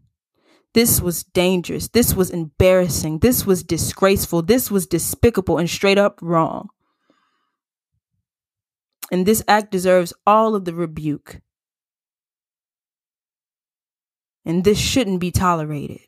This 0.74 1.00
was 1.00 1.24
dangerous. 1.24 1.88
This 1.88 2.14
was 2.14 2.30
embarrassing. 2.30 3.18
This 3.20 3.44
was 3.46 3.64
disgraceful. 3.64 4.42
This 4.42 4.70
was 4.70 4.86
despicable 4.86 5.58
and 5.58 5.68
straight 5.68 5.98
up 5.98 6.20
wrong. 6.22 6.68
And 9.10 9.24
this 9.24 9.42
act 9.48 9.72
deserves 9.72 10.12
all 10.26 10.54
of 10.54 10.66
the 10.66 10.74
rebuke. 10.74 11.40
And 14.44 14.62
this 14.62 14.78
shouldn't 14.78 15.18
be 15.18 15.30
tolerated. 15.30 16.00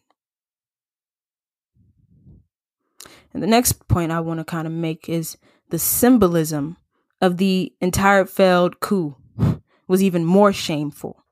And 3.33 3.43
the 3.43 3.47
next 3.47 3.89
point 3.89 4.13
I 4.13 4.21
want 4.21 4.39
to 4.39 4.45
kind 4.45 4.67
of 4.67 4.73
make 4.73 5.09
is 5.09 5.37
the 5.71 5.79
symbolism 5.79 6.77
of 7.21 7.37
the 7.37 7.73
entire 7.81 8.25
failed 8.25 8.81
coup 8.81 9.17
was 9.87 10.03
even 10.03 10.25
more 10.25 10.53
shameful. 10.53 11.25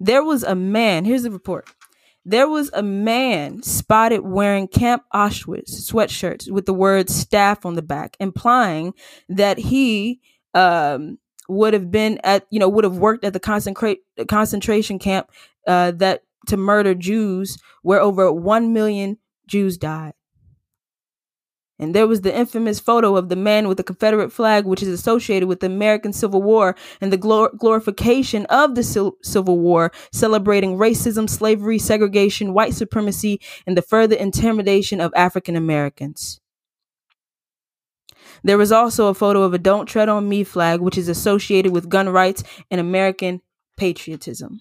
There 0.00 0.22
was 0.22 0.42
a 0.42 0.54
man, 0.54 1.04
here's 1.04 1.22
the 1.24 1.30
report 1.30 1.68
there 2.28 2.48
was 2.48 2.70
a 2.74 2.82
man 2.82 3.62
spotted 3.62 4.20
wearing 4.20 4.68
Camp 4.68 5.02
Auschwitz 5.14 5.90
sweatshirts 5.90 6.50
with 6.50 6.66
the 6.66 6.74
word 6.74 7.08
staff 7.08 7.64
on 7.64 7.74
the 7.74 7.80
back, 7.80 8.18
implying 8.20 8.92
that 9.30 9.56
he 9.58 10.20
um, 10.52 11.16
would 11.48 11.72
have 11.72 11.90
been 11.90 12.20
at, 12.24 12.46
you 12.50 12.60
know, 12.60 12.68
would 12.68 12.84
have 12.84 12.98
worked 12.98 13.24
at 13.24 13.32
the 13.32 13.40
concentrate, 13.40 14.00
concentration 14.28 14.98
camp 14.98 15.30
uh, 15.66 15.92
that 15.92 16.22
to 16.48 16.58
murder 16.58 16.94
Jews, 16.94 17.56
where 17.80 18.00
over 18.00 18.30
1 18.30 18.74
million 18.74 19.16
Jews 19.46 19.78
died. 19.78 20.12
And 21.78 21.94
there 21.94 22.08
was 22.08 22.22
the 22.22 22.36
infamous 22.36 22.80
photo 22.80 23.16
of 23.16 23.28
the 23.28 23.36
man 23.36 23.68
with 23.68 23.76
the 23.76 23.84
Confederate 23.84 24.32
flag, 24.32 24.64
which 24.66 24.82
is 24.82 24.88
associated 24.88 25.48
with 25.48 25.60
the 25.60 25.66
American 25.66 26.12
Civil 26.12 26.42
War 26.42 26.74
and 27.00 27.12
the 27.12 27.18
glor- 27.18 27.56
glorification 27.56 28.46
of 28.46 28.74
the 28.74 28.82
Civil 29.22 29.58
War, 29.58 29.92
celebrating 30.12 30.76
racism, 30.76 31.30
slavery, 31.30 31.78
segregation, 31.78 32.52
white 32.52 32.74
supremacy, 32.74 33.40
and 33.66 33.76
the 33.76 33.82
further 33.82 34.16
intimidation 34.16 35.00
of 35.00 35.12
African 35.14 35.54
Americans. 35.54 36.40
There 38.42 38.58
was 38.58 38.72
also 38.72 39.08
a 39.08 39.14
photo 39.14 39.42
of 39.42 39.54
a 39.54 39.58
Don't 39.58 39.86
Tread 39.86 40.08
on 40.08 40.28
Me 40.28 40.44
flag, 40.44 40.80
which 40.80 40.98
is 40.98 41.08
associated 41.08 41.72
with 41.72 41.88
gun 41.88 42.08
rights 42.08 42.42
and 42.70 42.80
American 42.80 43.40
patriotism. 43.76 44.60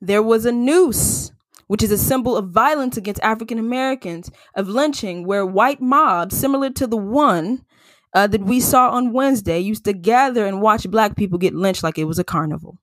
There 0.00 0.22
was 0.22 0.44
a 0.44 0.52
noose 0.52 1.32
which 1.66 1.82
is 1.82 1.90
a 1.90 1.98
symbol 1.98 2.36
of 2.36 2.50
violence 2.50 2.96
against 2.96 3.20
African 3.22 3.58
Americans, 3.58 4.30
of 4.54 4.68
lynching, 4.68 5.26
where 5.26 5.46
white 5.46 5.80
mobs, 5.80 6.36
similar 6.36 6.70
to 6.70 6.86
the 6.86 6.96
one 6.96 7.64
uh, 8.14 8.26
that 8.26 8.42
we 8.42 8.60
saw 8.60 8.90
on 8.90 9.12
Wednesday, 9.12 9.58
used 9.58 9.84
to 9.84 9.92
gather 9.92 10.46
and 10.46 10.60
watch 10.60 10.88
black 10.90 11.16
people 11.16 11.38
get 11.38 11.54
lynched 11.54 11.82
like 11.82 11.98
it 11.98 12.04
was 12.04 12.18
a 12.18 12.24
carnival. 12.24 12.78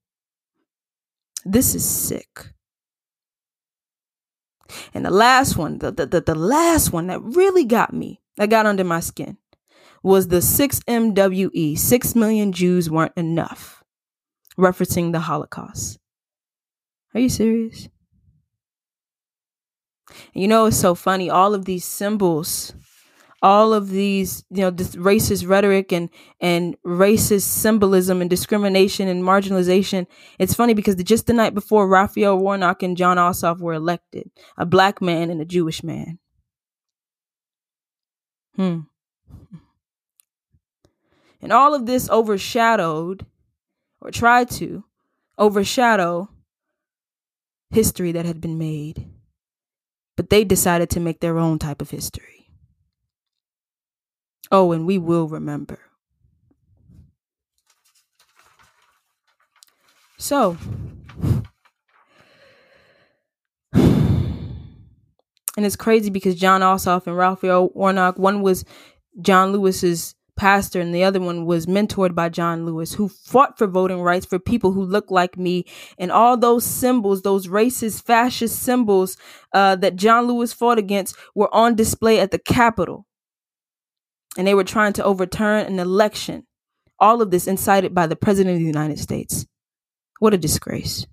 This 1.45 1.73
is 1.73 1.85
sick. 1.85 2.53
And 4.93 5.05
the 5.05 5.11
last 5.11 5.57
one, 5.57 5.79
the, 5.79 5.91
the, 5.91 6.05
the, 6.05 6.21
the 6.21 6.35
last 6.35 6.93
one 6.93 7.07
that 7.07 7.21
really 7.21 7.65
got 7.65 7.93
me, 7.93 8.21
that 8.37 8.49
got 8.49 8.65
under 8.65 8.83
my 8.83 8.99
skin, 8.99 9.37
was 10.03 10.27
the 10.27 10.37
6MWE, 10.37 11.77
6 11.77 12.15
million 12.15 12.51
Jews 12.51 12.89
weren't 12.89 13.13
enough, 13.15 13.83
referencing 14.57 15.11
the 15.11 15.19
Holocaust. 15.19 15.99
Are 17.13 17.19
you 17.19 17.29
serious? 17.29 17.89
You 20.33 20.47
know, 20.47 20.65
it's 20.65 20.77
so 20.77 20.95
funny. 20.95 21.29
All 21.29 21.53
of 21.53 21.65
these 21.65 21.85
symbols, 21.85 22.73
all 23.41 23.73
of 23.73 23.89
these, 23.89 24.43
you 24.49 24.61
know, 24.61 24.69
this 24.69 24.95
racist 24.95 25.47
rhetoric 25.47 25.91
and 25.91 26.09
and 26.39 26.77
racist 26.85 27.43
symbolism 27.43 28.21
and 28.21 28.29
discrimination 28.29 29.07
and 29.07 29.23
marginalization. 29.23 30.05
It's 30.37 30.53
funny 30.53 30.73
because 30.73 30.95
just 30.95 31.27
the 31.27 31.33
night 31.33 31.53
before, 31.53 31.87
Raphael 31.87 32.37
Warnock 32.37 32.83
and 32.83 32.95
Jon 32.95 33.17
Ossoff 33.17 33.59
were 33.59 33.73
elected, 33.73 34.29
a 34.57 34.65
black 34.65 35.01
man 35.01 35.29
and 35.29 35.41
a 35.41 35.45
Jewish 35.45 35.83
man. 35.83 36.19
Hmm. 38.55 38.81
And 41.41 41.51
all 41.51 41.73
of 41.73 41.87
this 41.87 42.09
overshadowed, 42.09 43.25
or 43.99 44.11
tried 44.11 44.51
to 44.51 44.83
overshadow, 45.39 46.29
history 47.71 48.11
that 48.11 48.25
had 48.25 48.39
been 48.39 48.59
made 48.59 49.07
but 50.21 50.29
they 50.29 50.43
decided 50.43 50.87
to 50.87 50.99
make 50.99 51.19
their 51.19 51.39
own 51.39 51.57
type 51.57 51.81
of 51.81 51.89
history. 51.89 52.47
Oh, 54.51 54.71
and 54.71 54.85
we 54.85 54.99
will 54.99 55.27
remember. 55.27 55.79
So, 60.19 60.57
and 63.73 64.63
it's 65.57 65.75
crazy 65.75 66.11
because 66.11 66.35
Jon 66.35 66.61
Ossoff 66.61 67.07
and 67.07 67.17
Raphael 67.17 67.71
Warnock, 67.73 68.19
one 68.19 68.43
was 68.43 68.63
John 69.23 69.51
Lewis's 69.51 70.13
pastor, 70.37 70.81
and 70.81 70.93
the 70.93 71.03
other 71.03 71.19
one 71.19 71.45
was 71.45 71.65
mentored 71.65 72.15
by 72.15 72.29
John 72.29 72.65
Lewis, 72.65 72.93
who 72.93 73.07
fought 73.07 73.57
for 73.57 73.67
voting 73.67 74.01
rights 74.01 74.25
for 74.25 74.39
people 74.39 74.71
who 74.71 74.83
look 74.83 75.11
like 75.11 75.37
me. 75.37 75.65
And 75.97 76.11
all 76.11 76.37
those 76.37 76.65
symbols, 76.65 77.21
those 77.21 77.47
racist, 77.47 78.03
fascist 78.03 78.61
symbols 78.61 79.17
uh, 79.53 79.75
that 79.77 79.95
John 79.95 80.27
Lewis 80.27 80.53
fought 80.53 80.77
against, 80.77 81.15
were 81.35 81.53
on 81.53 81.75
display 81.75 82.19
at 82.19 82.31
the 82.31 82.39
Capitol. 82.39 83.05
And 84.37 84.47
they 84.47 84.55
were 84.55 84.63
trying 84.63 84.93
to 84.93 85.03
overturn 85.03 85.65
an 85.65 85.79
election. 85.79 86.47
All 86.99 87.21
of 87.21 87.31
this 87.31 87.47
incited 87.47 87.93
by 87.93 88.07
the 88.07 88.15
President 88.15 88.55
of 88.55 88.59
the 88.59 88.65
United 88.65 88.99
States. 88.99 89.45
What 90.19 90.33
a 90.33 90.37
disgrace. 90.37 91.05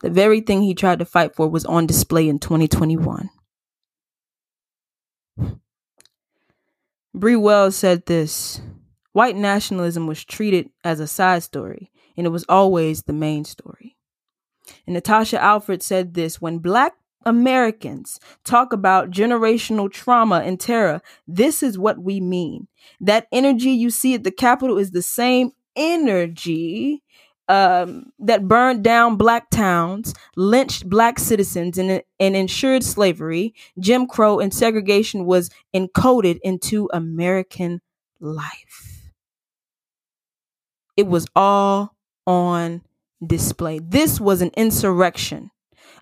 The 0.00 0.10
very 0.10 0.40
thing 0.40 0.62
he 0.62 0.74
tried 0.74 1.00
to 1.00 1.04
fight 1.04 1.34
for 1.34 1.48
was 1.48 1.64
on 1.64 1.86
display 1.86 2.28
in 2.28 2.38
2021. 2.38 3.30
Bree 7.18 7.34
Wells 7.34 7.74
said 7.74 8.06
this 8.06 8.60
White 9.12 9.34
nationalism 9.34 10.06
was 10.06 10.24
treated 10.24 10.70
as 10.84 11.00
a 11.00 11.08
side 11.08 11.42
story, 11.42 11.90
and 12.16 12.24
it 12.24 12.30
was 12.30 12.44
always 12.48 13.02
the 13.02 13.12
main 13.12 13.44
story. 13.44 13.96
And 14.86 14.94
Natasha 14.94 15.42
Alford 15.42 15.82
said 15.82 16.14
this 16.14 16.40
when 16.40 16.58
Black 16.58 16.92
Americans 17.26 18.20
talk 18.44 18.72
about 18.72 19.10
generational 19.10 19.90
trauma 19.90 20.42
and 20.44 20.60
terror, 20.60 21.02
this 21.26 21.60
is 21.60 21.76
what 21.76 21.98
we 21.98 22.20
mean. 22.20 22.68
That 23.00 23.26
energy 23.32 23.70
you 23.70 23.90
see 23.90 24.14
at 24.14 24.22
the 24.22 24.30
Capitol 24.30 24.78
is 24.78 24.92
the 24.92 25.02
same 25.02 25.50
energy 25.74 27.02
um, 27.48 28.12
that 28.18 28.46
burned 28.48 28.84
down 28.84 29.16
black 29.16 29.50
towns, 29.50 30.14
lynched 30.36 30.88
black 30.88 31.18
citizens, 31.18 31.78
and, 31.78 32.02
and 32.20 32.36
ensured 32.36 32.84
slavery, 32.84 33.54
Jim 33.78 34.06
Crow, 34.06 34.38
and 34.38 34.52
segregation 34.52 35.24
was 35.24 35.50
encoded 35.74 36.38
into 36.42 36.88
American 36.92 37.80
life. 38.20 39.12
It 40.96 41.06
was 41.06 41.26
all 41.34 41.94
on 42.26 42.82
display. 43.24 43.78
This 43.78 44.20
was 44.20 44.42
an 44.42 44.50
insurrection, 44.56 45.50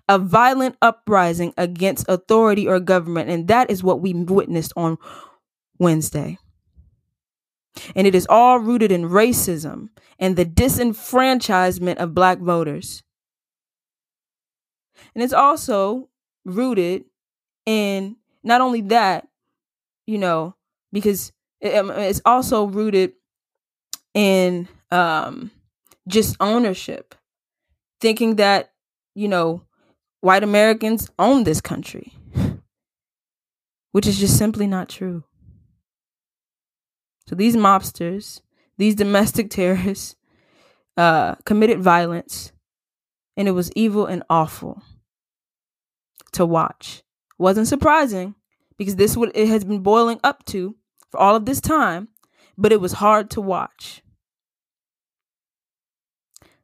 a 0.09 0.19
violent 0.19 0.77
uprising 0.81 1.53
against 1.57 2.07
authority 2.09 2.67
or 2.67 2.79
government, 2.79 3.29
and 3.29 3.47
that 3.47 3.71
is 3.71 3.83
what 3.83 4.01
we 4.01 4.13
witnessed 4.13 4.73
on 4.75 4.97
Wednesday. 5.79 6.37
And 7.95 8.07
it 8.07 8.15
is 8.15 8.27
all 8.29 8.59
rooted 8.59 8.91
in 8.91 9.03
racism 9.09 9.89
and 10.19 10.35
the 10.35 10.45
disenfranchisement 10.45 11.97
of 11.97 12.15
black 12.15 12.39
voters. 12.39 13.03
And 15.13 15.23
it's 15.23 15.33
also 15.33 16.09
rooted 16.45 17.05
in 17.65 18.15
not 18.43 18.61
only 18.61 18.81
that, 18.81 19.27
you 20.05 20.17
know, 20.17 20.55
because 20.91 21.31
um, 21.63 21.91
it's 21.91 22.21
also 22.25 22.65
rooted 22.65 23.13
in 24.13 24.67
um, 24.91 25.51
just 26.07 26.35
ownership, 26.39 27.13
thinking 27.99 28.37
that, 28.37 28.71
you 29.15 29.27
know, 29.27 29.63
white 30.21 30.43
Americans 30.43 31.09
own 31.19 31.43
this 31.43 31.61
country, 31.61 32.13
which 33.91 34.07
is 34.07 34.17
just 34.17 34.37
simply 34.37 34.65
not 34.65 34.89
true. 34.89 35.23
So 37.27 37.35
these 37.35 37.55
mobsters, 37.55 38.41
these 38.77 38.95
domestic 38.95 39.49
terrorists, 39.51 40.15
uh, 40.95 41.35
committed 41.45 41.81
violence, 41.81 42.51
and 43.35 43.47
it 43.47 43.51
was 43.51 43.71
evil 43.75 44.05
and 44.05 44.23
awful 44.29 44.81
to 46.33 46.45
watch. 46.45 47.03
Wasn't 47.37 47.67
surprising 47.67 48.35
because 48.77 48.95
this 48.95 49.15
what 49.15 49.35
it 49.35 49.47
has 49.47 49.63
been 49.63 49.81
boiling 49.81 50.19
up 50.23 50.43
to 50.45 50.75
for 51.11 51.19
all 51.19 51.35
of 51.35 51.45
this 51.45 51.61
time, 51.61 52.07
but 52.57 52.71
it 52.71 52.81
was 52.81 52.93
hard 52.93 53.29
to 53.31 53.41
watch. 53.41 54.01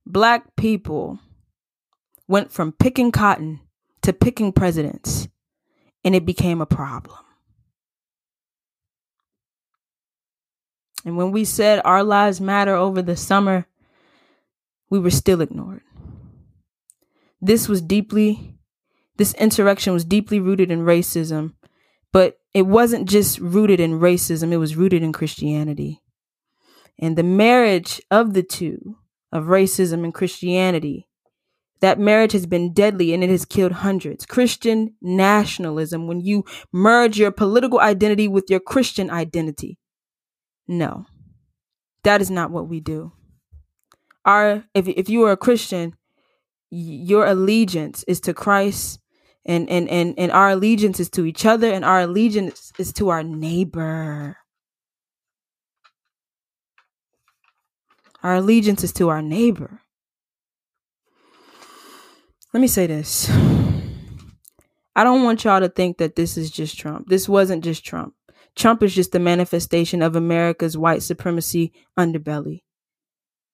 Black 0.05 0.55
people 0.55 1.19
went 2.27 2.51
from 2.51 2.71
picking 2.71 3.11
cotton 3.11 3.61
to 4.01 4.11
picking 4.11 4.51
presidents, 4.51 5.27
and 6.03 6.15
it 6.15 6.25
became 6.25 6.59
a 6.59 6.65
problem. 6.65 7.22
And 11.05 11.17
when 11.17 11.31
we 11.31 11.45
said 11.45 11.81
our 11.83 12.03
lives 12.03 12.39
matter 12.39 12.75
over 12.75 13.01
the 13.01 13.17
summer, 13.17 13.67
we 14.89 14.99
were 14.99 15.11
still 15.11 15.41
ignored. 15.41 15.81
This 17.41 17.67
was 17.67 17.81
deeply, 17.81 18.57
this 19.17 19.33
insurrection 19.33 19.93
was 19.93 20.05
deeply 20.05 20.39
rooted 20.39 20.71
in 20.71 20.85
racism, 20.85 21.53
but 22.11 22.37
it 22.53 22.61
wasn't 22.63 23.09
just 23.09 23.39
rooted 23.39 23.79
in 23.79 23.99
racism, 23.99 24.51
it 24.51 24.57
was 24.57 24.75
rooted 24.75 25.03
in 25.03 25.11
Christianity. 25.11 26.01
And 26.99 27.17
the 27.17 27.23
marriage 27.23 28.01
of 28.11 28.33
the 28.33 28.43
two, 28.43 28.97
of 29.31 29.45
racism 29.45 30.03
and 30.03 30.13
Christianity, 30.13 31.09
that 31.81 31.99
marriage 31.99 32.31
has 32.31 32.45
been 32.45 32.71
deadly 32.71 33.13
and 33.13 33.23
it 33.23 33.29
has 33.29 33.43
killed 33.43 33.73
hundreds. 33.73 34.25
Christian 34.25 34.93
nationalism, 35.01 36.07
when 36.07 36.21
you 36.21 36.45
merge 36.71 37.17
your 37.17 37.31
political 37.31 37.81
identity 37.81 38.27
with 38.27 38.49
your 38.49 38.61
Christian 38.61 39.09
identity, 39.09 39.79
no. 40.67 41.05
That 42.03 42.21
is 42.21 42.29
not 42.29 42.51
what 42.51 42.67
we 42.67 42.79
do. 42.79 43.13
Our 44.25 44.63
if 44.73 44.87
if 44.87 45.09
you 45.09 45.23
are 45.23 45.31
a 45.31 45.37
Christian, 45.37 45.95
your 46.69 47.25
allegiance 47.25 48.03
is 48.07 48.19
to 48.21 48.33
Christ 48.33 48.99
and 49.45 49.69
and 49.69 49.89
and 49.89 50.13
and 50.17 50.31
our 50.31 50.51
allegiance 50.51 50.99
is 50.99 51.09
to 51.11 51.25
each 51.25 51.45
other 51.45 51.71
and 51.71 51.83
our 51.83 52.01
allegiance 52.01 52.71
is 52.77 52.93
to 52.93 53.09
our 53.09 53.23
neighbor. 53.23 54.37
Our 58.21 58.35
allegiance 58.35 58.83
is 58.83 58.93
to 58.93 59.09
our 59.09 59.21
neighbor. 59.21 59.81
Let 62.53 62.61
me 62.61 62.67
say 62.67 62.87
this. 62.87 63.29
I 64.95 65.03
don't 65.03 65.23
want 65.23 65.43
y'all 65.43 65.59
to 65.59 65.69
think 65.69 65.97
that 65.97 66.15
this 66.15 66.37
is 66.37 66.51
just 66.51 66.77
Trump. 66.77 67.09
This 67.09 67.27
wasn't 67.27 67.63
just 67.63 67.83
Trump. 67.83 68.13
Trump 68.55 68.83
is 68.83 68.93
just 68.93 69.15
a 69.15 69.19
manifestation 69.19 70.01
of 70.01 70.15
America's 70.15 70.77
white 70.77 71.03
supremacy 71.03 71.73
underbelly. 71.97 72.61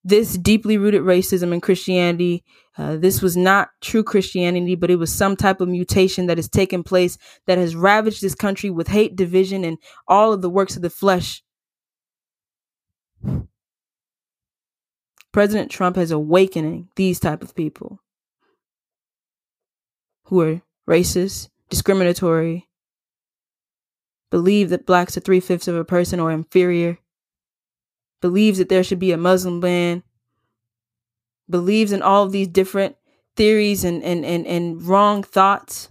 This 0.04 0.38
deeply 0.38 0.78
rooted 0.78 1.02
racism 1.02 1.54
in 1.54 1.60
Christianity, 1.60 2.44
uh, 2.78 2.96
this 2.98 3.22
was 3.22 3.36
not 3.36 3.70
true 3.82 4.04
Christianity, 4.04 4.76
but 4.76 4.90
it 4.90 4.96
was 4.96 5.14
some 5.14 5.36
type 5.36 5.60
of 5.60 5.68
mutation 5.68 6.28
that 6.28 6.38
has 6.38 6.48
taken 6.48 6.84
place 6.84 7.18
that 7.48 7.58
has 7.58 7.76
ravaged 7.76 8.22
this 8.22 8.36
country 8.36 8.70
with 8.70 8.88
hate, 8.88 9.16
division, 9.16 9.66
and 9.66 9.78
all 10.08 10.32
of 10.32 10.42
the 10.42 10.50
works 10.50 10.78
of 10.78 10.82
the 10.82 10.90
flesh. 10.90 11.44
President 15.32 15.70
Trump 15.70 15.98
has 15.98 16.12
awakening 16.12 16.88
these 16.96 17.20
type 17.20 17.44
of 17.44 17.54
people 17.54 18.00
who 20.24 20.42
are 20.42 20.62
racist, 20.88 21.50
discriminatory, 21.70 22.69
believe 24.32 24.70
that 24.70 24.86
blacks 24.86 25.18
are 25.18 25.22
three 25.22 25.40
fifths 25.40 25.68
of 25.68 25.76
a 25.76 25.86
person 25.86 26.20
or 26.20 26.32
inferior, 26.32 26.98
believes 28.22 28.58
that 28.58 28.70
there 28.70 28.84
should 28.84 29.00
be 29.00 29.12
a 29.12 29.18
Muslim 29.18 29.60
ban, 29.60 30.04
believes 31.50 31.92
in 31.92 32.02
all 32.02 32.24
of 32.24 32.32
these 32.32 32.48
different 32.48 32.96
theories 33.36 33.84
and, 33.84 34.04
and, 34.04 34.26
and, 34.26 34.46
and 34.46 34.82
wrong 34.84 35.24
thoughts. 35.24 35.90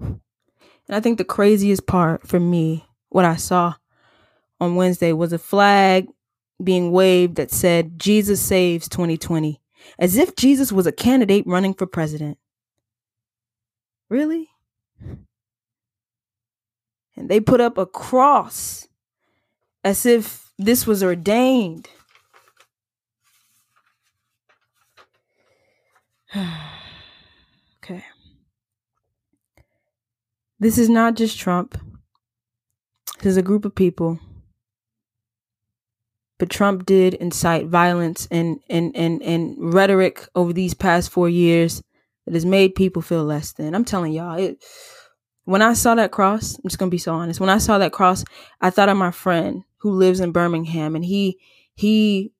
And 0.00 0.96
I 0.96 1.00
think 1.00 1.18
the 1.18 1.24
craziest 1.24 1.86
part 1.86 2.26
for 2.26 2.40
me, 2.40 2.86
what 3.10 3.24
I 3.24 3.36
saw 3.36 3.74
on 4.60 4.74
Wednesday, 4.74 5.12
was 5.12 5.32
a 5.32 5.38
flag 5.38 6.08
being 6.62 6.92
waved 6.92 7.36
that 7.36 7.50
said, 7.50 7.98
Jesus 7.98 8.40
saves 8.40 8.88
2020, 8.88 9.60
as 9.98 10.16
if 10.16 10.34
Jesus 10.34 10.72
was 10.72 10.86
a 10.86 10.92
candidate 10.92 11.46
running 11.46 11.74
for 11.74 11.86
president. 11.86 12.38
Really? 14.08 14.48
And 17.16 17.28
they 17.28 17.40
put 17.40 17.60
up 17.60 17.76
a 17.76 17.86
cross 17.86 18.88
as 19.84 20.06
if 20.06 20.52
this 20.58 20.86
was 20.86 21.02
ordained. 21.02 21.88
okay. 27.82 28.04
This 30.60 30.78
is 30.78 30.88
not 30.88 31.14
just 31.16 31.38
Trump. 31.38 31.78
This 33.18 33.32
is 33.32 33.36
a 33.36 33.42
group 33.42 33.64
of 33.64 33.74
people. 33.74 34.20
But 36.38 36.50
Trump 36.50 36.86
did 36.86 37.14
incite 37.14 37.66
violence 37.66 38.28
and, 38.30 38.60
and, 38.70 38.94
and, 38.94 39.20
and 39.22 39.56
rhetoric 39.74 40.28
over 40.36 40.52
these 40.52 40.72
past 40.72 41.10
four 41.10 41.28
years 41.28 41.82
that 42.28 42.34
has 42.34 42.44
made 42.44 42.74
people 42.74 43.00
feel 43.00 43.24
less 43.24 43.52
than. 43.52 43.74
I'm 43.74 43.86
telling 43.86 44.12
y'all, 44.12 44.38
it 44.38 44.62
when 45.44 45.62
I 45.62 45.72
saw 45.72 45.94
that 45.94 46.12
cross, 46.12 46.56
I'm 46.56 46.68
just 46.68 46.78
gonna 46.78 46.90
be 46.90 46.98
so 46.98 47.14
honest. 47.14 47.40
When 47.40 47.48
I 47.48 47.56
saw 47.56 47.78
that 47.78 47.92
cross, 47.92 48.22
I 48.60 48.68
thought 48.68 48.90
of 48.90 48.98
my 48.98 49.10
friend 49.10 49.64
who 49.78 49.92
lives 49.92 50.20
in 50.20 50.30
Birmingham 50.30 50.94
and 50.94 51.04
he 51.04 51.38
he 51.74 52.32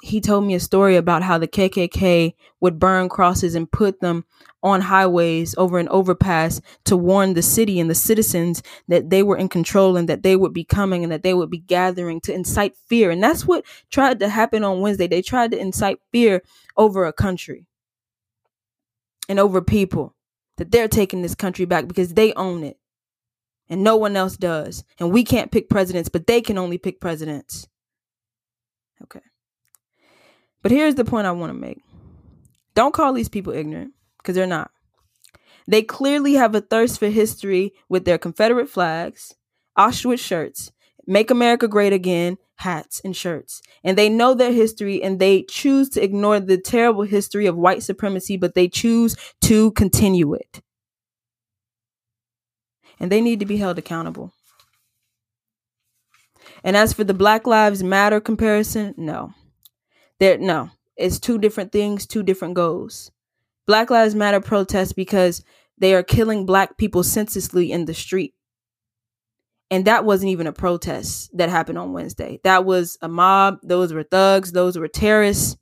he 0.00 0.20
told 0.20 0.44
me 0.44 0.54
a 0.54 0.60
story 0.60 0.94
about 0.94 1.24
how 1.24 1.38
the 1.38 1.48
KKK 1.48 2.34
would 2.60 2.78
burn 2.78 3.08
crosses 3.08 3.56
and 3.56 3.70
put 3.70 4.00
them 4.00 4.24
on 4.62 4.80
highways 4.80 5.56
over 5.58 5.78
an 5.80 5.88
overpass 5.88 6.60
to 6.84 6.96
warn 6.96 7.34
the 7.34 7.42
city 7.42 7.80
and 7.80 7.90
the 7.90 7.96
citizens 7.96 8.62
that 8.86 9.10
they 9.10 9.24
were 9.24 9.36
in 9.36 9.48
control 9.48 9.96
and 9.96 10.08
that 10.08 10.22
they 10.22 10.36
would 10.36 10.52
be 10.52 10.64
coming 10.64 11.02
and 11.02 11.12
that 11.12 11.24
they 11.24 11.34
would 11.34 11.50
be 11.50 11.58
gathering 11.58 12.20
to 12.20 12.32
incite 12.32 12.76
fear. 12.86 13.10
And 13.10 13.20
that's 13.20 13.44
what 13.44 13.64
tried 13.90 14.20
to 14.20 14.28
happen 14.28 14.62
on 14.62 14.80
Wednesday. 14.80 15.08
They 15.08 15.22
tried 15.22 15.50
to 15.50 15.58
incite 15.58 15.98
fear 16.12 16.42
over 16.76 17.04
a 17.04 17.12
country 17.12 17.66
and 19.28 19.38
over 19.38 19.60
people 19.62 20.14
that 20.58 20.70
they're 20.70 20.88
taking 20.88 21.22
this 21.22 21.34
country 21.34 21.64
back 21.64 21.86
because 21.86 22.14
they 22.14 22.32
own 22.34 22.62
it 22.64 22.78
and 23.68 23.82
no 23.82 23.96
one 23.96 24.16
else 24.16 24.36
does. 24.36 24.84
And 24.98 25.10
we 25.10 25.24
can't 25.24 25.50
pick 25.50 25.68
presidents, 25.68 26.08
but 26.08 26.26
they 26.26 26.40
can 26.40 26.58
only 26.58 26.78
pick 26.78 27.00
presidents. 27.00 27.66
Okay. 29.02 29.20
But 30.62 30.72
here's 30.72 30.94
the 30.94 31.04
point 31.04 31.26
I 31.26 31.32
want 31.32 31.50
to 31.50 31.58
make 31.58 31.80
don't 32.74 32.94
call 32.94 33.12
these 33.12 33.28
people 33.28 33.52
ignorant 33.52 33.92
because 34.18 34.34
they're 34.34 34.46
not. 34.46 34.70
They 35.66 35.82
clearly 35.82 36.34
have 36.34 36.54
a 36.54 36.60
thirst 36.60 36.98
for 36.98 37.08
history 37.08 37.72
with 37.88 38.04
their 38.04 38.18
Confederate 38.18 38.68
flags, 38.68 39.34
Auschwitz 39.78 40.18
shirts, 40.18 40.72
Make 41.06 41.30
America 41.30 41.68
Great 41.68 41.92
Again 41.92 42.36
hats 42.62 43.00
and 43.04 43.16
shirts. 43.16 43.62
And 43.84 43.96
they 43.98 44.08
know 44.08 44.34
their 44.34 44.52
history 44.52 45.02
and 45.02 45.18
they 45.20 45.42
choose 45.44 45.88
to 45.90 46.02
ignore 46.02 46.40
the 46.40 46.58
terrible 46.58 47.02
history 47.04 47.46
of 47.46 47.56
white 47.56 47.82
supremacy, 47.82 48.36
but 48.36 48.54
they 48.54 48.68
choose 48.68 49.16
to 49.42 49.72
continue 49.72 50.34
it. 50.34 50.62
And 53.00 53.10
they 53.10 53.20
need 53.20 53.40
to 53.40 53.46
be 53.46 53.56
held 53.58 53.78
accountable. 53.78 54.32
And 56.64 56.76
as 56.76 56.92
for 56.92 57.04
the 57.04 57.14
Black 57.14 57.46
Lives 57.46 57.82
Matter 57.82 58.20
comparison, 58.20 58.94
no. 58.96 59.32
There 60.20 60.38
no. 60.38 60.70
It's 60.96 61.18
two 61.18 61.38
different 61.38 61.72
things, 61.72 62.06
two 62.06 62.22
different 62.22 62.54
goals. 62.54 63.10
Black 63.66 63.90
Lives 63.90 64.14
Matter 64.14 64.40
protests 64.40 64.92
because 64.92 65.44
they 65.78 65.94
are 65.94 66.02
killing 66.02 66.46
black 66.46 66.78
people 66.78 67.02
senselessly 67.02 67.72
in 67.72 67.86
the 67.86 67.94
street. 67.94 68.34
And 69.72 69.86
that 69.86 70.04
wasn't 70.04 70.32
even 70.32 70.46
a 70.46 70.52
protest 70.52 71.34
that 71.34 71.48
happened 71.48 71.78
on 71.78 71.94
Wednesday. 71.94 72.40
That 72.44 72.66
was 72.66 72.98
a 73.00 73.08
mob. 73.08 73.58
Those 73.62 73.90
were 73.94 74.02
thugs. 74.02 74.52
Those 74.52 74.76
were 74.76 74.86
terrorists 74.86 75.56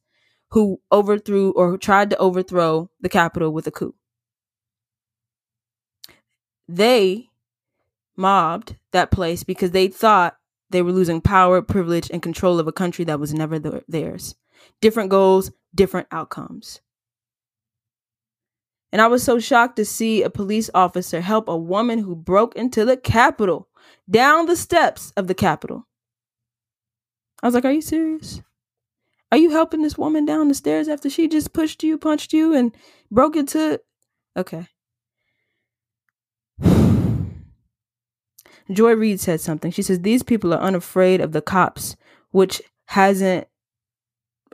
who 0.51 0.81
overthrew 0.91 1.53
or 1.53 1.71
who 1.71 1.79
tried 1.79 2.11
to 2.11 2.17
overthrow 2.19 2.91
the 3.01 3.09
Capitol 3.09 3.53
with 3.53 3.69
a 3.69 3.71
coup. 3.71 3.95
They 6.69 7.29
mobbed 8.17 8.75
that 8.91 9.13
place 9.13 9.45
because 9.45 9.71
they 9.71 9.87
thought 9.87 10.37
they 10.71 10.83
were 10.83 10.91
losing 10.91 11.21
power, 11.21 11.63
privilege, 11.63 12.11
and 12.13 12.21
control 12.21 12.59
of 12.59 12.67
a 12.67 12.73
country 12.73 13.05
that 13.05 13.21
was 13.21 13.33
never 13.33 13.61
theirs. 13.61 14.35
Different 14.81 15.11
goals, 15.11 15.53
different 15.73 16.09
outcomes. 16.11 16.81
And 18.91 19.01
I 19.01 19.07
was 19.07 19.23
so 19.23 19.39
shocked 19.39 19.77
to 19.77 19.85
see 19.85 20.25
a 20.25 20.31
police 20.31 20.69
officer 20.75 21.21
help 21.21 21.49
a 21.49 21.57
woman 21.57 22.01
who 22.01 22.17
broke 22.17 22.57
into 22.57 22.85
the 22.85 22.97
Capitol 22.97 23.69
down 24.11 24.47
the 24.47 24.57
steps 24.57 25.13
of 25.17 25.27
the 25.27 25.35
Capitol. 25.35 25.87
I 27.43 27.47
was 27.47 27.55
like, 27.55 27.65
Are 27.65 27.73
you 27.73 27.83
serious? 27.83 28.43
Are 29.33 29.39
you 29.39 29.51
helping 29.51 29.83
this 29.83 29.97
woman 29.97 30.25
down 30.25 30.49
the 30.49 30.55
stairs 30.55 30.89
after 30.89 31.09
she 31.09 31.29
just 31.29 31.53
pushed 31.53 31.85
you, 31.85 31.97
punched 31.97 32.33
you, 32.33 32.53
and 32.55 32.75
broke 33.11 33.37
into. 33.37 33.81
Okay. 34.37 34.67
Joy 38.73 38.93
Reid 38.93 39.21
said 39.21 39.41
something. 39.41 39.71
She 39.71 39.83
says, 39.83 40.01
These 40.01 40.25
people 40.25 40.53
are 40.53 40.61
unafraid 40.61 41.21
of 41.21 41.31
the 41.33 41.43
cops, 41.43 41.97
which 42.31 42.61
hasn't 42.87 43.47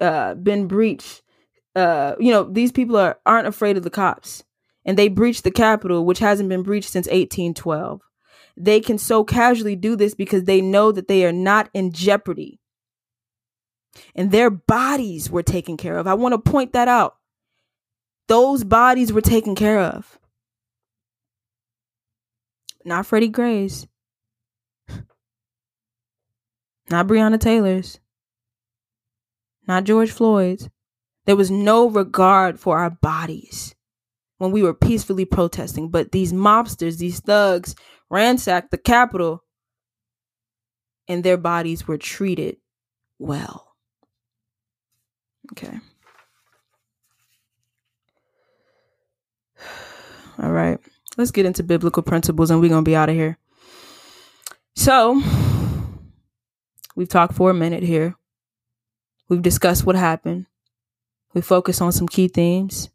uh, 0.01 0.35
been 0.35 0.67
breached. 0.67 1.23
Uh, 1.75 2.15
you 2.19 2.31
know, 2.31 2.45
these 2.45 2.73
people 2.73 2.97
are, 2.97 3.19
aren't 3.25 3.49
afraid 3.49 3.77
of 3.77 3.83
the 3.83 3.91
cops. 3.91 4.45
And 4.85 4.97
they 4.99 5.09
breached 5.09 5.45
the 5.45 5.51
Capitol, 5.51 6.05
which 6.05 6.21
hasn't 6.21 6.49
been 6.49 6.63
breached 6.63 6.91
since 6.91 7.07
1812 7.07 8.03
they 8.57 8.81
can 8.81 8.99
so 8.99 9.25
casually 9.25 9.77
do 9.77 9.97
this 9.97 10.15
because 10.15 10.45
they 10.45 10.61
know 10.61 10.93
that 10.93 11.09
they 11.09 11.25
are 11.27 11.33
not 11.33 11.69
in 11.75 11.93
jeopardy. 11.93 12.61
And 14.15 14.31
their 14.31 14.51
bodies 14.51 15.31
were 15.31 15.43
taken 15.43 15.77
care 15.77 15.97
of. 15.99 16.07
I 16.07 16.15
want 16.15 16.33
to 16.33 16.51
point 16.51 16.73
that 16.73 16.89
out. 16.89 17.17
Those 18.29 18.65
bodies 18.65 19.13
were 19.13 19.21
taken 19.21 19.55
care 19.55 19.81
of. 19.81 20.19
Not 22.85 23.07
Freddie 23.07 23.29
Gray's. 23.29 23.87
Not 26.91 27.07
Breonna 27.07 27.41
Taylor's. 27.41 28.01
Not 29.67 29.85
George 29.85 30.11
Floyd's. 30.11 30.69
There 31.25 31.37
was 31.37 31.51
no 31.51 31.91
regard 31.91 32.61
for 32.61 32.79
our 32.79 32.91
bodies 32.91 33.75
when 34.39 34.53
we 34.53 34.63
were 34.63 34.75
peacefully 34.75 35.25
protesting. 35.25 35.91
But 35.91 36.13
these 36.13 36.33
mobsters, 36.33 36.99
these 36.99 37.19
thugs, 37.21 37.75
ransacked 38.11 38.71
the 38.71 38.79
Capitol, 38.79 39.43
and 41.09 41.23
their 41.23 41.37
bodies 41.37 41.87
were 41.87 41.99
treated 41.99 42.57
well. 43.19 43.75
Okay. 45.53 45.79
All 50.43 50.53
right. 50.53 50.79
Let's 51.17 51.31
get 51.31 51.47
into 51.47 51.63
biblical 51.63 52.03
principles 52.03 52.51
and 52.51 52.61
we're 52.61 52.69
going 52.69 52.85
to 52.85 52.89
be 52.89 52.97
out 52.97 53.09
of 53.09 53.15
here. 53.15 53.39
So, 54.75 55.23
we've 56.95 57.09
talked 57.09 57.35
for 57.35 57.51
a 57.51 57.55
minute 57.55 57.83
here. 57.83 58.17
We've 59.29 59.41
discussed 59.43 59.87
what 59.87 59.97
happened. 59.97 60.47
We 61.33 61.41
focused 61.41 61.81
on 61.81 61.93
some 61.93 62.07
key 62.07 62.29
themes 62.29 62.91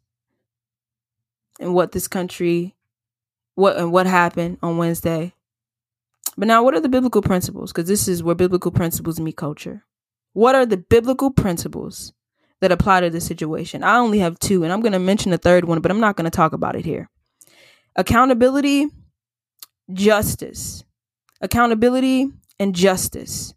and 1.58 1.74
what 1.74 1.92
this 1.92 2.06
country 2.08 2.76
what 3.54 3.76
and 3.76 3.92
what 3.92 4.06
happened 4.06 4.58
on 4.62 4.78
Wednesday. 4.78 5.34
But 6.36 6.48
now 6.48 6.62
what 6.62 6.74
are 6.74 6.80
the 6.80 6.88
biblical 6.88 7.22
principles? 7.22 7.72
Because 7.72 7.88
this 7.88 8.08
is 8.08 8.22
where 8.22 8.34
biblical 8.34 8.70
principles 8.70 9.20
meet 9.20 9.36
culture. 9.36 9.84
What 10.32 10.54
are 10.54 10.64
the 10.64 10.78
biblical 10.78 11.30
principles 11.30 12.12
that 12.60 12.72
apply 12.72 13.00
to 13.00 13.10
this 13.10 13.26
situation? 13.26 13.82
I 13.82 13.98
only 13.98 14.20
have 14.20 14.38
two, 14.38 14.64
and 14.64 14.72
I'm 14.72 14.80
going 14.80 14.92
to 14.92 14.98
mention 14.98 15.32
a 15.32 15.38
third 15.38 15.66
one, 15.66 15.80
but 15.80 15.90
I'm 15.90 16.00
not 16.00 16.16
going 16.16 16.24
to 16.24 16.34
talk 16.34 16.54
about 16.54 16.76
it 16.76 16.86
here. 16.86 17.10
Accountability, 17.96 18.86
justice. 19.92 20.84
Accountability 21.42 22.30
and 22.58 22.74
justice. 22.74 23.52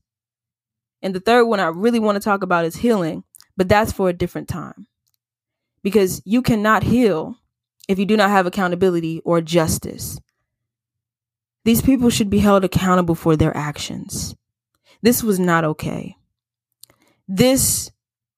And 1.01 1.15
the 1.15 1.21
third 1.21 1.45
one 1.45 1.59
I 1.59 1.67
really 1.67 1.99
want 1.99 2.17
to 2.17 2.19
talk 2.19 2.43
about 2.43 2.65
is 2.65 2.77
healing, 2.77 3.23
but 3.55 3.69
that's 3.69 3.93
for 3.93 4.09
a 4.09 4.13
different 4.13 4.49
time. 4.49 4.87
Because 5.81 6.21
you 6.25 6.41
cannot 6.41 6.83
heal 6.83 7.37
if 7.87 7.99
you 7.99 8.05
do 8.05 8.17
not 8.17 8.29
have 8.29 8.45
accountability 8.45 9.21
or 9.23 9.41
justice. 9.41 10.19
These 11.63 11.81
people 11.81 12.09
should 12.09 12.29
be 12.29 12.39
held 12.39 12.63
accountable 12.63 13.15
for 13.15 13.35
their 13.35 13.55
actions. 13.55 14.35
This 15.01 15.23
was 15.23 15.39
not 15.39 15.63
okay. 15.63 16.15
This 17.27 17.91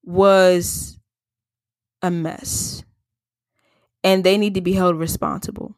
was 0.03 0.97
a 2.01 2.09
mess. 2.09 2.83
And 4.03 4.23
they 4.23 4.37
need 4.37 4.53
to 4.53 4.61
be 4.61 4.73
held 4.73 4.95
responsible 4.95 5.75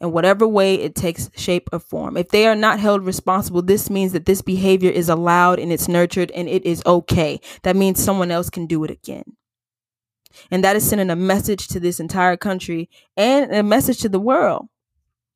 in 0.00 0.12
whatever 0.12 0.46
way 0.46 0.74
it 0.74 0.94
takes 0.94 1.30
shape 1.36 1.68
or 1.72 1.78
form. 1.78 2.16
If 2.16 2.28
they 2.28 2.46
are 2.46 2.54
not 2.54 2.80
held 2.80 3.06
responsible, 3.06 3.62
this 3.62 3.88
means 3.88 4.12
that 4.12 4.26
this 4.26 4.42
behavior 4.42 4.90
is 4.90 5.08
allowed 5.08 5.58
and 5.58 5.72
it's 5.72 5.88
nurtured 5.88 6.30
and 6.32 6.48
it 6.48 6.64
is 6.66 6.82
okay. 6.84 7.40
That 7.62 7.76
means 7.76 8.02
someone 8.02 8.30
else 8.30 8.50
can 8.50 8.66
do 8.66 8.84
it 8.84 8.90
again. 8.90 9.36
And 10.50 10.64
that 10.64 10.76
is 10.76 10.88
sending 10.88 11.10
a 11.10 11.16
message 11.16 11.68
to 11.68 11.80
this 11.80 12.00
entire 12.00 12.36
country 12.36 12.88
and 13.16 13.52
a 13.52 13.62
message 13.62 13.98
to 14.00 14.08
the 14.08 14.20
world 14.20 14.68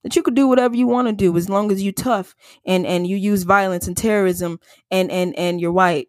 that 0.07 0.15
you 0.15 0.23
could 0.23 0.37
do 0.37 0.47
whatever 0.47 0.77
you 0.77 0.87
want 0.87 1.09
to 1.09 1.13
do 1.13 1.37
as 1.37 1.49
long 1.49 1.73
as 1.73 1.83
you 1.83 1.91
tough 1.91 2.37
and 2.65 2.87
and 2.87 3.09
you 3.09 3.17
use 3.17 3.43
violence 3.43 3.89
and 3.89 3.97
terrorism 3.97 4.61
and 4.89 5.11
and 5.11 5.37
and 5.37 5.61
you're 5.61 5.73
white 5.73 6.07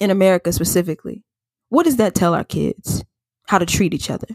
in 0.00 0.10
America 0.10 0.52
specifically. 0.52 1.24
What 1.70 1.84
does 1.84 1.96
that 1.96 2.14
tell 2.14 2.34
our 2.34 2.44
kids? 2.44 3.02
How 3.46 3.58
to 3.58 3.66
treat 3.66 3.94
each 3.94 4.10
other. 4.10 4.26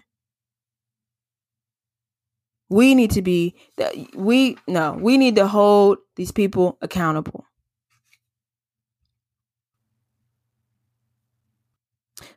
We 2.70 2.96
need 2.96 3.12
to 3.12 3.22
be 3.22 3.56
we 4.16 4.58
no, 4.68 4.94
we 4.94 5.18
need 5.18 5.36
to 5.36 5.48
hold 5.48 6.00
these 6.16 6.32
people 6.32 6.80
accountable. 6.82 7.46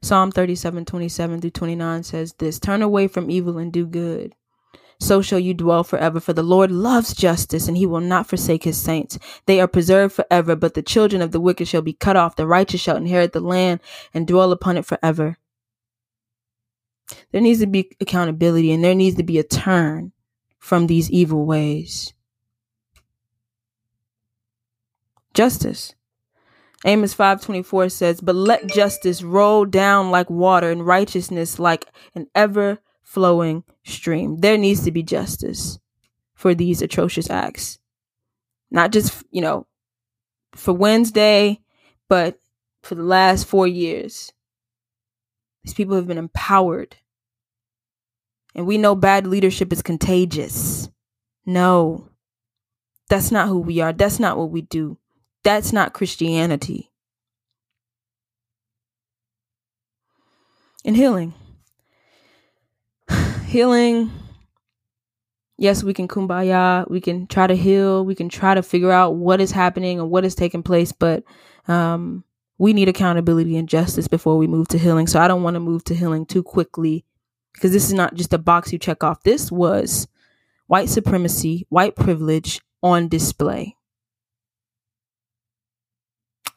Psalm 0.02 0.32
37, 0.32 0.84
27 0.84 1.40
through 1.40 1.50
29 1.50 2.02
says 2.02 2.34
this 2.34 2.58
Turn 2.58 2.82
away 2.82 3.06
from 3.06 3.30
evil 3.30 3.56
and 3.58 3.72
do 3.72 3.86
good. 3.86 4.34
So 4.98 5.22
shall 5.22 5.38
you 5.38 5.54
dwell 5.54 5.84
forever. 5.84 6.20
For 6.20 6.32
the 6.32 6.42
Lord 6.42 6.70
loves 6.70 7.14
justice, 7.14 7.66
and 7.68 7.76
he 7.76 7.86
will 7.86 8.00
not 8.00 8.28
forsake 8.28 8.64
his 8.64 8.80
saints. 8.80 9.18
They 9.46 9.60
are 9.60 9.68
preserved 9.68 10.14
forever, 10.14 10.54
but 10.56 10.74
the 10.74 10.82
children 10.82 11.22
of 11.22 11.32
the 11.32 11.40
wicked 11.40 11.66
shall 11.66 11.82
be 11.82 11.92
cut 11.92 12.16
off. 12.16 12.36
The 12.36 12.46
righteous 12.46 12.80
shall 12.80 12.96
inherit 12.96 13.32
the 13.32 13.40
land 13.40 13.80
and 14.12 14.26
dwell 14.26 14.52
upon 14.52 14.76
it 14.76 14.86
forever. 14.86 15.38
There 17.30 17.40
needs 17.40 17.60
to 17.60 17.66
be 17.66 17.90
accountability, 18.00 18.72
and 18.72 18.82
there 18.82 18.94
needs 18.94 19.16
to 19.16 19.22
be 19.22 19.38
a 19.38 19.44
turn 19.44 20.12
from 20.58 20.86
these 20.86 21.10
evil 21.10 21.46
ways. 21.46 22.12
Justice. 25.34 25.94
Amos 26.84 27.14
5:24 27.14 27.88
says, 27.88 28.20
"But 28.20 28.34
let 28.34 28.66
justice 28.66 29.22
roll 29.22 29.64
down 29.64 30.10
like 30.10 30.28
water 30.28 30.70
and 30.70 30.84
righteousness 30.84 31.58
like 31.58 31.86
an 32.14 32.26
ever-flowing 32.34 33.64
stream." 33.84 34.38
There 34.38 34.58
needs 34.58 34.82
to 34.84 34.90
be 34.90 35.02
justice 35.02 35.78
for 36.34 36.54
these 36.54 36.82
atrocious 36.82 37.30
acts. 37.30 37.78
Not 38.70 38.90
just, 38.90 39.22
you 39.30 39.40
know, 39.40 39.66
for 40.54 40.72
Wednesday, 40.72 41.60
but 42.08 42.40
for 42.82 42.96
the 42.96 43.04
last 43.04 43.46
4 43.46 43.68
years. 43.68 44.32
These 45.62 45.74
people 45.74 45.94
have 45.94 46.08
been 46.08 46.18
empowered. 46.18 46.96
And 48.54 48.66
we 48.66 48.76
know 48.76 48.96
bad 48.96 49.26
leadership 49.26 49.72
is 49.72 49.82
contagious. 49.82 50.90
No. 51.46 52.08
That's 53.08 53.30
not 53.30 53.48
who 53.48 53.60
we 53.60 53.80
are. 53.80 53.92
That's 53.92 54.18
not 54.18 54.36
what 54.36 54.50
we 54.50 54.62
do. 54.62 54.98
That's 55.44 55.72
not 55.72 55.92
Christianity. 55.92 56.90
And 60.84 60.96
healing. 60.96 61.34
healing. 63.46 64.10
Yes, 65.58 65.84
we 65.84 65.94
can 65.94 66.08
kumbaya. 66.08 66.88
We 66.90 67.00
can 67.00 67.26
try 67.26 67.46
to 67.46 67.54
heal. 67.56 68.04
We 68.04 68.14
can 68.14 68.28
try 68.28 68.54
to 68.54 68.62
figure 68.62 68.90
out 68.90 69.14
what 69.14 69.40
is 69.40 69.52
happening 69.52 70.00
and 70.00 70.10
what 70.10 70.24
is 70.24 70.34
taking 70.34 70.62
place. 70.62 70.92
But 70.92 71.22
um, 71.68 72.24
we 72.58 72.72
need 72.72 72.88
accountability 72.88 73.56
and 73.56 73.68
justice 73.68 74.08
before 74.08 74.38
we 74.38 74.46
move 74.46 74.68
to 74.68 74.78
healing. 74.78 75.06
So 75.06 75.20
I 75.20 75.28
don't 75.28 75.42
want 75.42 75.54
to 75.54 75.60
move 75.60 75.84
to 75.84 75.94
healing 75.94 76.26
too 76.26 76.42
quickly 76.42 77.04
because 77.52 77.72
this 77.72 77.84
is 77.84 77.92
not 77.92 78.14
just 78.14 78.32
a 78.32 78.38
box 78.38 78.72
you 78.72 78.78
check 78.78 79.04
off. 79.04 79.22
This 79.22 79.52
was 79.52 80.08
white 80.66 80.88
supremacy, 80.88 81.66
white 81.68 81.96
privilege 81.96 82.60
on 82.82 83.08
display. 83.08 83.76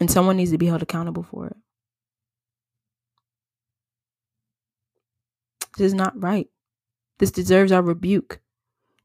And 0.05 0.11
someone 0.11 0.37
needs 0.37 0.51
to 0.51 0.59
be 0.59 0.67
held 0.67 0.83
accountable 0.83 1.23
for 1.23 1.47
it. 1.47 1.57
This 5.79 5.87
is 5.87 5.93
not 5.95 6.13
right. 6.21 6.47
This 7.17 7.31
deserves 7.31 7.71
our 7.71 7.81
rebuke. 7.81 8.39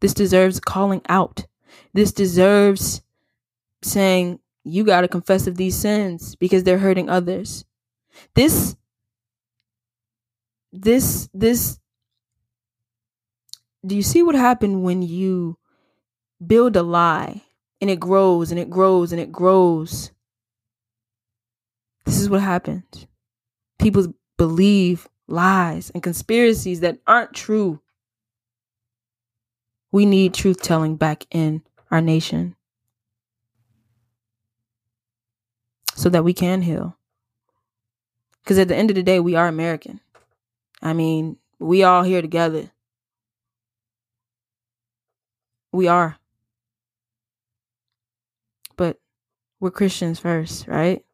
This 0.03 0.13
deserves 0.13 0.61
calling 0.61 1.01
out. 1.09 1.47
This 1.95 2.13
deserves 2.13 3.01
saying, 3.81 4.41
you 4.63 4.85
got 4.85 5.01
to 5.01 5.09
confess 5.09 5.47
of 5.47 5.57
these 5.57 5.75
sins 5.75 6.35
because 6.35 6.65
they're 6.65 6.77
hurting 6.77 7.09
others. 7.09 7.65
This, 8.35 8.77
this, 10.71 11.31
this, 11.33 11.81
do 13.87 13.97
you 13.97 14.03
see 14.03 14.23
what 14.23 14.35
happened 14.35 14.83
when 14.83 15.01
you 15.01 15.57
build 16.47 16.77
a 16.77 16.83
lie 16.83 17.41
and 17.81 17.89
it 17.89 18.01
grows 18.01 18.51
and 18.51 18.61
it 18.61 18.69
grows 18.69 19.13
and 19.13 19.21
it 19.23 19.33
grows? 19.33 20.13
This 22.11 22.23
is 22.23 22.29
what 22.29 22.40
happens. 22.40 23.07
People 23.79 24.12
believe 24.37 25.07
lies 25.29 25.90
and 25.90 26.03
conspiracies 26.03 26.81
that 26.81 26.99
aren't 27.07 27.35
true. 27.35 27.81
We 29.92 30.07
need 30.07 30.35
truth 30.35 30.61
telling 30.61 30.96
back 30.96 31.25
in 31.31 31.62
our 31.88 32.01
nation 32.01 32.57
so 35.94 36.09
that 36.09 36.25
we 36.25 36.35
can 36.35 36.62
heal. 36.62 36.96
Because 38.42 38.59
at 38.59 38.66
the 38.66 38.75
end 38.75 38.90
of 38.90 38.96
the 38.96 39.05
day, 39.05 39.20
we 39.20 39.37
are 39.37 39.46
American. 39.46 40.01
I 40.83 40.94
mean, 40.94 41.37
we 41.61 41.85
all 41.85 42.03
here 42.03 42.23
together. 42.23 42.73
We 45.70 45.87
are. 45.87 46.18
But 48.77 48.99
we're 49.61 49.70
Christians 49.70 50.18
first, 50.18 50.66
right? 50.66 51.05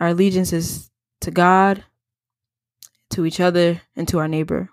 Our 0.00 0.08
allegiance 0.08 0.52
is 0.52 0.90
to 1.22 1.30
God, 1.30 1.84
to 3.10 3.26
each 3.26 3.40
other, 3.40 3.82
and 3.96 4.06
to 4.08 4.18
our 4.18 4.28
neighbor. 4.28 4.70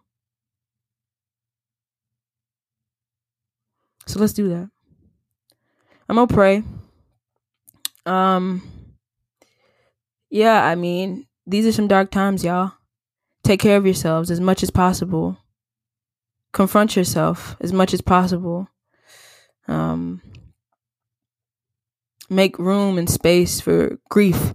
So 4.08 4.20
let's 4.20 4.34
do 4.34 4.50
that. 4.50 4.70
I'm 6.08 6.16
gonna 6.16 6.28
pray. 6.28 6.64
Um 8.06 8.62
yeah, 10.30 10.64
I 10.64 10.76
mean, 10.76 11.28
these 11.48 11.66
are 11.66 11.72
some 11.72 11.88
dark 11.88 12.12
times, 12.12 12.44
y'all. 12.44 12.74
Take 13.44 13.60
care 13.60 13.78
of 13.78 13.86
yourselves 13.86 14.30
as 14.30 14.40
much 14.40 14.64
as 14.64 14.70
possible. 14.70 15.38
Confront 16.54 16.96
yourself 16.96 17.56
as 17.60 17.74
much 17.74 17.94
as 17.94 18.02
possible. 18.02 18.68
Um 19.68 20.22
make 22.30 22.60
room 22.60 22.98
and 22.98 23.10
space 23.10 23.60
for 23.60 24.00
grief 24.10 24.54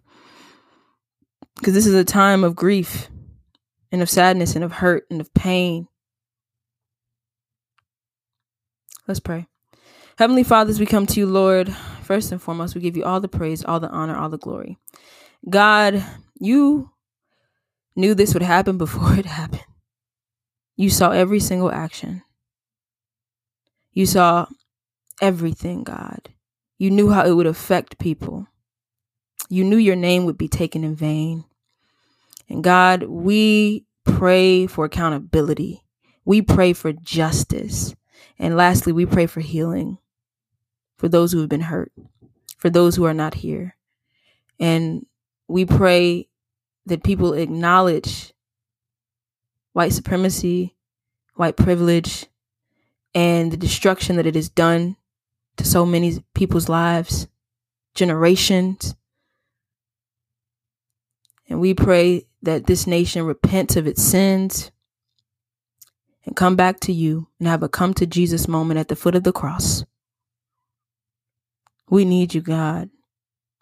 because 1.60 1.74
this 1.74 1.86
is 1.86 1.94
a 1.94 2.04
time 2.04 2.42
of 2.42 2.56
grief 2.56 3.10
and 3.92 4.00
of 4.00 4.08
sadness 4.08 4.54
and 4.54 4.64
of 4.64 4.72
hurt 4.72 5.04
and 5.10 5.20
of 5.20 5.32
pain. 5.34 5.86
Let's 9.06 9.20
pray. 9.20 9.46
Heavenly 10.16 10.42
Fathers, 10.42 10.80
we 10.80 10.86
come 10.86 11.04
to 11.06 11.20
you, 11.20 11.26
Lord. 11.26 11.70
First 12.02 12.32
and 12.32 12.40
foremost, 12.40 12.74
we 12.74 12.80
give 12.80 12.96
you 12.96 13.04
all 13.04 13.20
the 13.20 13.28
praise, 13.28 13.62
all 13.62 13.78
the 13.78 13.90
honor, 13.90 14.16
all 14.16 14.30
the 14.30 14.38
glory. 14.38 14.78
God, 15.50 16.02
you 16.40 16.90
knew 17.94 18.14
this 18.14 18.32
would 18.32 18.42
happen 18.42 18.78
before 18.78 19.14
it 19.18 19.26
happened. 19.26 19.64
You 20.76 20.88
saw 20.88 21.10
every 21.10 21.40
single 21.40 21.70
action. 21.70 22.22
You 23.92 24.06
saw 24.06 24.46
everything, 25.20 25.84
God. 25.84 26.30
You 26.78 26.90
knew 26.90 27.10
how 27.10 27.26
it 27.26 27.32
would 27.32 27.46
affect 27.46 27.98
people. 27.98 28.46
You 29.50 29.64
knew 29.64 29.76
your 29.76 29.96
name 29.96 30.24
would 30.24 30.38
be 30.38 30.48
taken 30.48 30.84
in 30.84 30.94
vain. 30.94 31.44
And 32.50 32.64
God, 32.64 33.04
we 33.04 33.86
pray 34.04 34.66
for 34.66 34.84
accountability. 34.84 35.84
We 36.24 36.42
pray 36.42 36.72
for 36.72 36.92
justice. 36.92 37.94
And 38.38 38.56
lastly, 38.56 38.92
we 38.92 39.06
pray 39.06 39.26
for 39.26 39.40
healing 39.40 39.98
for 40.96 41.08
those 41.08 41.32
who 41.32 41.38
have 41.38 41.48
been 41.48 41.60
hurt, 41.60 41.92
for 42.58 42.68
those 42.68 42.96
who 42.96 43.04
are 43.04 43.14
not 43.14 43.34
here. 43.34 43.76
And 44.58 45.06
we 45.46 45.64
pray 45.64 46.28
that 46.86 47.04
people 47.04 47.34
acknowledge 47.34 48.34
white 49.72 49.92
supremacy, 49.92 50.76
white 51.34 51.56
privilege, 51.56 52.26
and 53.14 53.52
the 53.52 53.56
destruction 53.56 54.16
that 54.16 54.26
it 54.26 54.34
has 54.34 54.48
done 54.48 54.96
to 55.56 55.64
so 55.64 55.86
many 55.86 56.22
people's 56.34 56.68
lives, 56.68 57.28
generations. 57.94 58.94
And 61.48 61.60
we 61.60 61.74
pray 61.74 62.26
that 62.42 62.66
this 62.66 62.86
nation 62.86 63.24
repents 63.24 63.76
of 63.76 63.86
its 63.86 64.02
sins 64.02 64.70
and 66.24 66.36
come 66.36 66.56
back 66.56 66.80
to 66.80 66.92
you 66.92 67.28
and 67.38 67.48
have 67.48 67.62
a 67.62 67.68
come 67.68 67.94
to 67.94 68.06
Jesus 68.06 68.48
moment 68.48 68.78
at 68.80 68.88
the 68.88 68.96
foot 68.96 69.14
of 69.14 69.24
the 69.24 69.32
cross. 69.32 69.84
We 71.88 72.04
need 72.04 72.34
you, 72.34 72.40
God, 72.40 72.90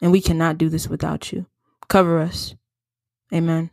and 0.00 0.12
we 0.12 0.20
cannot 0.20 0.58
do 0.58 0.68
this 0.68 0.88
without 0.88 1.32
you. 1.32 1.46
Cover 1.88 2.20
us. 2.20 2.54
Amen. 3.32 3.70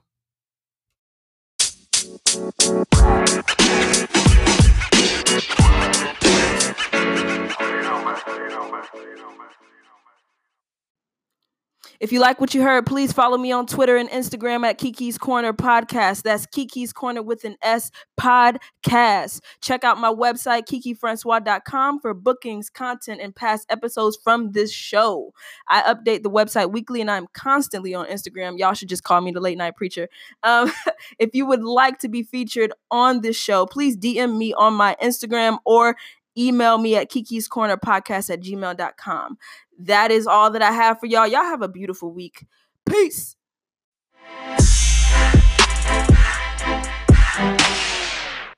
If 11.99 12.11
you 12.11 12.19
like 12.19 12.41
what 12.41 12.53
you 12.53 12.61
heard, 12.61 12.85
please 12.85 13.13
follow 13.13 13.37
me 13.37 13.51
on 13.51 13.65
Twitter 13.65 13.95
and 13.95 14.09
Instagram 14.09 14.65
at 14.65 14.77
Kiki's 14.77 15.17
Corner 15.17 15.53
Podcast. 15.53 16.23
That's 16.23 16.45
Kiki's 16.45 16.91
Corner 16.91 17.23
with 17.23 17.45
an 17.45 17.55
S 17.61 17.91
podcast. 18.19 19.41
Check 19.61 19.83
out 19.83 19.97
my 19.97 20.11
website, 20.11 20.65
kikifrancois.com, 20.65 21.99
for 22.01 22.13
bookings, 22.13 22.69
content, 22.69 23.21
and 23.21 23.35
past 23.35 23.65
episodes 23.69 24.17
from 24.21 24.51
this 24.51 24.71
show. 24.71 25.33
I 25.67 25.81
update 25.93 26.23
the 26.23 26.31
website 26.31 26.71
weekly 26.71 27.01
and 27.01 27.09
I'm 27.09 27.27
constantly 27.33 27.93
on 27.93 28.07
Instagram. 28.07 28.57
Y'all 28.59 28.73
should 28.73 28.89
just 28.89 29.03
call 29.03 29.21
me 29.21 29.31
the 29.31 29.39
late 29.39 29.57
night 29.57 29.75
preacher. 29.75 30.09
Um, 30.43 30.71
if 31.19 31.33
you 31.33 31.45
would 31.45 31.63
like 31.63 31.99
to 31.99 32.09
be 32.09 32.23
featured 32.23 32.73
on 32.91 33.21
this 33.21 33.37
show, 33.37 33.65
please 33.65 33.95
DM 33.95 34.37
me 34.37 34.53
on 34.53 34.73
my 34.73 34.97
Instagram 35.01 35.59
or 35.65 35.95
email 36.37 36.77
me 36.77 36.95
at 36.95 37.09
kiki's 37.09 37.47
corner 37.47 37.77
podcast 37.77 38.29
at 38.29 38.41
gmail.com 38.41 39.37
that 39.79 40.11
is 40.11 40.27
all 40.27 40.51
that 40.51 40.61
i 40.61 40.71
have 40.71 40.99
for 40.99 41.05
y'all. 41.05 41.27
Y'all 41.27 41.43
have 41.43 41.61
a 41.61 41.67
beautiful 41.67 42.11
week. 42.11 42.45
Peace 42.85 43.35